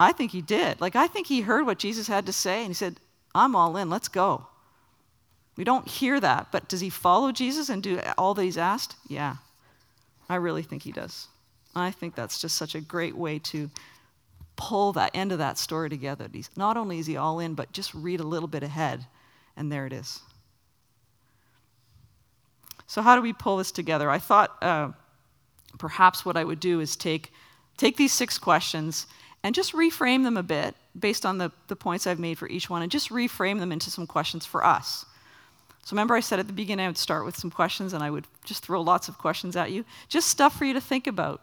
I 0.00 0.12
think 0.12 0.32
he 0.32 0.42
did. 0.42 0.80
Like, 0.80 0.96
I 0.96 1.06
think 1.06 1.26
he 1.26 1.42
heard 1.42 1.66
what 1.66 1.78
Jesus 1.78 2.06
had 2.06 2.26
to 2.26 2.32
say, 2.32 2.60
and 2.60 2.68
he 2.68 2.74
said, 2.74 3.00
I'm 3.34 3.56
all 3.56 3.76
in, 3.76 3.90
let's 3.90 4.08
go. 4.08 4.46
We 5.56 5.64
don't 5.64 5.86
hear 5.86 6.18
that, 6.20 6.48
but 6.50 6.68
does 6.68 6.80
he 6.80 6.90
follow 6.90 7.30
Jesus 7.32 7.68
and 7.68 7.82
do 7.82 8.00
all 8.18 8.34
that 8.34 8.42
he's 8.42 8.58
asked? 8.58 8.96
Yeah. 9.08 9.36
I 10.28 10.36
really 10.36 10.62
think 10.62 10.82
he 10.82 10.92
does. 10.92 11.28
I 11.76 11.90
think 11.90 12.14
that's 12.14 12.40
just 12.40 12.56
such 12.56 12.74
a 12.74 12.80
great 12.80 13.16
way 13.16 13.38
to 13.40 13.70
pull 14.56 14.92
that 14.92 15.10
end 15.14 15.32
of 15.32 15.38
that 15.38 15.58
story 15.58 15.90
together. 15.90 16.28
He's, 16.32 16.50
not 16.56 16.76
only 16.76 16.98
is 16.98 17.06
he 17.06 17.16
all 17.16 17.40
in, 17.40 17.54
but 17.54 17.72
just 17.72 17.92
read 17.94 18.20
a 18.20 18.24
little 18.24 18.48
bit 18.48 18.62
ahead, 18.62 19.06
and 19.56 19.70
there 19.70 19.86
it 19.86 19.92
is. 19.92 20.20
So, 22.86 23.02
how 23.02 23.16
do 23.16 23.22
we 23.22 23.32
pull 23.32 23.56
this 23.56 23.72
together? 23.72 24.10
I 24.10 24.18
thought 24.18 24.56
uh, 24.62 24.90
perhaps 25.78 26.24
what 26.24 26.36
I 26.36 26.44
would 26.44 26.60
do 26.60 26.80
is 26.80 26.96
take, 26.96 27.32
take 27.76 27.96
these 27.96 28.12
six 28.12 28.38
questions 28.38 29.06
and 29.42 29.54
just 29.54 29.72
reframe 29.72 30.24
them 30.24 30.36
a 30.36 30.42
bit 30.42 30.74
based 30.98 31.26
on 31.26 31.38
the, 31.38 31.52
the 31.68 31.76
points 31.76 32.06
I've 32.06 32.18
made 32.18 32.38
for 32.38 32.48
each 32.48 32.70
one, 32.70 32.82
and 32.82 32.90
just 32.90 33.10
reframe 33.10 33.58
them 33.58 33.72
into 33.72 33.90
some 33.90 34.06
questions 34.06 34.46
for 34.46 34.64
us. 34.64 35.04
So 35.84 35.92
remember, 35.92 36.14
I 36.14 36.20
said 36.20 36.38
at 36.38 36.46
the 36.46 36.52
beginning 36.54 36.86
I 36.86 36.88
would 36.88 36.96
start 36.96 37.26
with 37.26 37.36
some 37.36 37.50
questions 37.50 37.92
and 37.92 38.02
I 38.02 38.10
would 38.10 38.26
just 38.44 38.64
throw 38.64 38.80
lots 38.80 39.08
of 39.08 39.18
questions 39.18 39.54
at 39.54 39.70
you. 39.70 39.84
Just 40.08 40.28
stuff 40.28 40.56
for 40.56 40.64
you 40.64 40.72
to 40.72 40.80
think 40.80 41.06
about. 41.06 41.42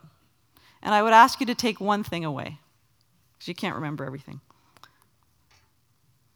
And 0.81 0.95
I 0.95 1.03
would 1.03 1.13
ask 1.13 1.39
you 1.39 1.45
to 1.45 1.53
take 1.53 1.79
one 1.79 2.03
thing 2.03 2.25
away 2.25 2.57
because 3.33 3.47
you 3.47 3.53
can't 3.53 3.75
remember 3.75 4.03
everything. 4.03 4.41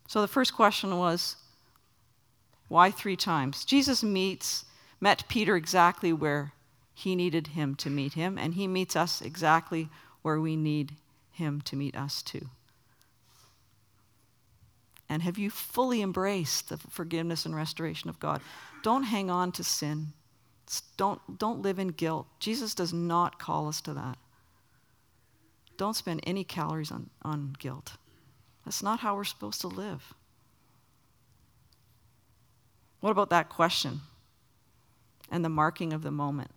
So 0.07 0.21
the 0.21 0.27
first 0.27 0.53
question 0.53 0.99
was 0.99 1.35
why 2.67 2.91
three 2.91 3.15
times? 3.15 3.65
Jesus 3.65 4.03
meets, 4.03 4.65
met 5.01 5.23
Peter 5.27 5.55
exactly 5.55 6.13
where 6.13 6.51
he 6.97 7.13
needed 7.13 7.47
him 7.47 7.75
to 7.75 7.89
meet 7.89 8.13
him, 8.13 8.37
and 8.37 8.53
he 8.53 8.67
meets 8.67 8.95
us 8.95 9.21
exactly 9.21 9.89
where 10.21 10.39
we 10.39 10.55
need 10.55 10.93
him 11.29 11.59
to 11.61 11.75
meet 11.75 11.95
us 11.95 12.23
too. 12.23 12.49
And 15.09 15.21
have 15.21 15.37
you 15.37 15.49
fully 15.49 16.01
embraced 16.01 16.69
the 16.69 16.77
forgiveness 16.77 17.45
and 17.45 17.53
restoration 17.53 18.09
of 18.09 18.19
God? 18.19 18.41
Don't 18.81 19.03
hang 19.03 19.29
on 19.29 19.51
to 19.51 19.63
sin. 19.63 20.13
Don't, 20.95 21.19
don't 21.37 21.61
live 21.61 21.77
in 21.77 21.89
guilt. 21.89 22.27
Jesus 22.39 22.73
does 22.73 22.93
not 22.93 23.37
call 23.37 23.67
us 23.67 23.81
to 23.81 23.93
that. 23.93 24.17
Don't 25.77 25.95
spend 25.95 26.21
any 26.23 26.45
calories 26.45 26.91
on, 26.91 27.09
on 27.21 27.53
guilt. 27.59 27.97
That's 28.63 28.81
not 28.81 29.01
how 29.01 29.15
we're 29.15 29.25
supposed 29.25 29.61
to 29.61 29.67
live. 29.67 30.13
What 33.01 33.11
about 33.11 33.29
that 33.31 33.49
question 33.49 33.99
and 35.29 35.43
the 35.43 35.49
marking 35.49 35.91
of 35.91 36.01
the 36.01 36.09
moment? 36.09 36.51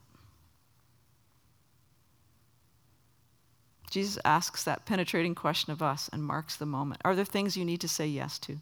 Jesus 3.90 4.18
asks 4.24 4.64
that 4.64 4.84
penetrating 4.84 5.34
question 5.34 5.72
of 5.72 5.82
us 5.82 6.10
and 6.12 6.22
marks 6.22 6.56
the 6.56 6.66
moment. 6.66 7.00
Are 7.04 7.16
there 7.16 7.24
things 7.24 7.56
you 7.56 7.64
need 7.64 7.80
to 7.80 7.88
say 7.88 8.06
yes 8.06 8.38
to? 8.40 8.58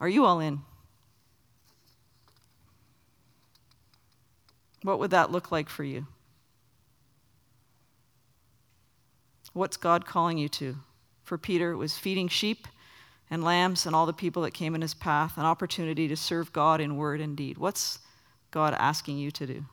Are 0.00 0.08
you 0.08 0.24
all 0.24 0.40
in? 0.40 0.60
What 4.82 4.98
would 4.98 5.12
that 5.12 5.30
look 5.30 5.50
like 5.50 5.68
for 5.68 5.84
you? 5.84 6.06
What's 9.52 9.76
God 9.76 10.04
calling 10.04 10.36
you 10.36 10.48
to? 10.50 10.76
For 11.22 11.38
Peter, 11.38 11.70
it 11.70 11.76
was 11.76 11.96
feeding 11.96 12.28
sheep 12.28 12.66
and 13.30 13.42
lambs 13.42 13.86
and 13.86 13.96
all 13.96 14.04
the 14.04 14.12
people 14.12 14.42
that 14.42 14.50
came 14.50 14.74
in 14.74 14.82
his 14.82 14.94
path, 14.94 15.38
an 15.38 15.44
opportunity 15.44 16.08
to 16.08 16.16
serve 16.16 16.52
God 16.52 16.80
in 16.80 16.96
word 16.96 17.20
and 17.20 17.36
deed. 17.36 17.56
What's 17.56 18.00
God 18.50 18.74
asking 18.78 19.16
you 19.18 19.30
to 19.30 19.46
do? 19.46 19.64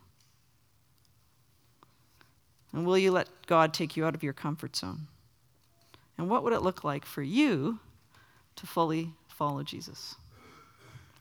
And 2.74 2.86
will 2.86 2.98
you 2.98 3.12
let 3.12 3.28
God 3.48 3.74
take 3.74 3.98
you 3.98 4.06
out 4.06 4.16
of 4.16 4.24
your 4.24 4.34
comfort 4.34 4.76
zone? 4.76 5.08
And 6.18 6.30
what 6.30 6.44
would 6.44 6.54
it 6.54 6.62
look 6.62 6.84
like 6.84 7.06
for 7.06 7.22
you 7.22 7.80
to 8.56 8.68
fully 8.68 9.10
follow 9.28 9.64
Jesus? 9.64 10.16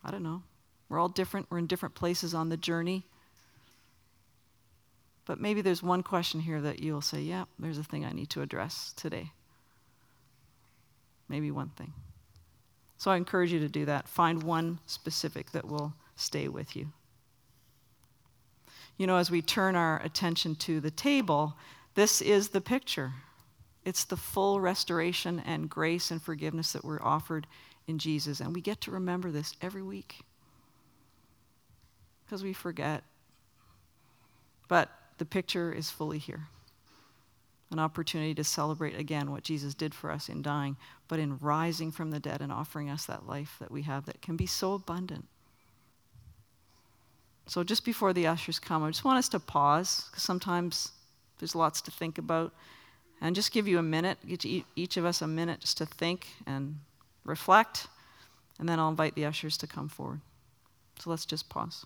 I 0.05 0.11
don't 0.11 0.23
know. 0.23 0.43
We're 0.89 0.99
all 0.99 1.09
different, 1.09 1.47
we're 1.51 1.59
in 1.59 1.67
different 1.67 1.95
places 1.95 2.35
on 2.35 2.49
the 2.49 2.57
journey. 2.57 3.05
But 5.27 5.41
maybe 5.41 5.61
there's 5.61 5.83
one 5.83 6.03
question 6.03 6.41
here 6.41 6.61
that 6.61 6.81
you'll 6.81 7.01
say, 7.01 7.21
yeah, 7.21 7.45
there's 7.59 7.79
a 7.79 7.85
thing 7.85 8.05
I 8.05 8.13
need 8.13 8.31
to 8.31 8.43
address 8.43 8.93
today. 8.97 9.31
Maybe 11.29 11.51
one 11.51 11.69
thing. 11.71 11.93
So 12.97 13.11
I 13.11 13.17
encourage 13.17 13.53
you 13.53 13.61
to 13.61 13.69
do 13.69 13.85
that. 13.87 14.09
Find 14.09 14.43
one 14.43 14.81
specific 14.87 15.53
that 15.53 15.67
will 15.67 15.95
stay 16.17 16.49
with 16.49 16.77
you 16.77 16.93
you 18.97 19.07
know, 19.07 19.17
as 19.17 19.31
we 19.31 19.43
turn 19.43 19.77
our 19.77 20.01
attention 20.03 20.55
to 20.57 20.81
the 20.81 20.91
table, 20.91 21.55
this 21.95 22.21
is 22.21 22.49
the 22.49 22.61
picture. 22.61 23.13
It's 23.85 24.05
the 24.05 24.17
full 24.17 24.61
restoration 24.61 25.43
and 25.47 25.71
grace 25.71 26.11
and 26.11 26.21
forgiveness 26.21 26.73
that 26.73 26.85
we're 26.85 27.03
offered 27.03 27.47
in 27.87 27.99
Jesus. 27.99 28.41
And 28.41 28.55
we 28.55 28.61
get 28.61 28.81
to 28.83 28.91
remember 28.91 29.31
this 29.31 29.55
every 29.63 29.83
week 29.83 30.17
because 32.25 32.43
we 32.43 32.53
forget. 32.53 33.03
But 34.69 34.91
the 35.19 35.25
picture 35.25 35.73
is 35.73 35.91
fully 35.91 36.19
here 36.19 36.49
an 37.71 37.79
opportunity 37.79 38.35
to 38.35 38.45
celebrate 38.45 38.99
again 38.99 39.31
what 39.31 39.45
Jesus 39.45 39.75
did 39.75 39.95
for 39.95 40.11
us 40.11 40.29
in 40.29 40.43
dying, 40.43 40.77
but 41.09 41.19
in 41.19 41.39
rising 41.39 41.93
from 41.93 42.11
the 42.11 42.21
dead 42.21 42.41
and 42.41 42.51
offering 42.51 42.91
us 42.91 43.07
that 43.07 43.29
life 43.29 43.57
that 43.61 43.71
we 43.71 43.83
have 43.83 44.07
that 44.07 44.21
can 44.21 44.37
be 44.37 44.47
so 44.47 44.75
abundant. 44.75 45.27
So, 47.51 47.65
just 47.65 47.85
before 47.85 48.13
the 48.13 48.29
ushers 48.29 48.61
come, 48.61 48.85
I 48.85 48.91
just 48.91 49.05
want 49.05 49.19
us 49.19 49.29
to 49.31 49.41
pause 49.41 50.05
because 50.09 50.23
sometimes 50.23 50.93
there's 51.41 51.57
lots 51.57 51.81
to 51.81 51.91
think 51.91 52.17
about. 52.17 52.55
And 53.21 53.35
just 53.35 53.51
give 53.51 53.67
you 53.67 53.81
a 53.81 53.83
minute, 53.83 54.19
give 54.25 54.65
each 54.77 54.97
of 54.97 55.05
us 55.05 55.21
a 55.21 55.27
minute 55.27 55.59
just 55.59 55.77
to 55.79 55.87
think 55.87 56.29
and 56.47 56.79
reflect. 57.25 57.89
And 58.61 58.69
then 58.69 58.79
I'll 58.79 58.89
invite 58.89 59.17
the 59.17 59.25
ushers 59.25 59.57
to 59.57 59.67
come 59.67 59.89
forward. 59.89 60.21
So, 61.01 61.11
let's 61.11 61.27
just 61.27 61.49
pause. 61.49 61.85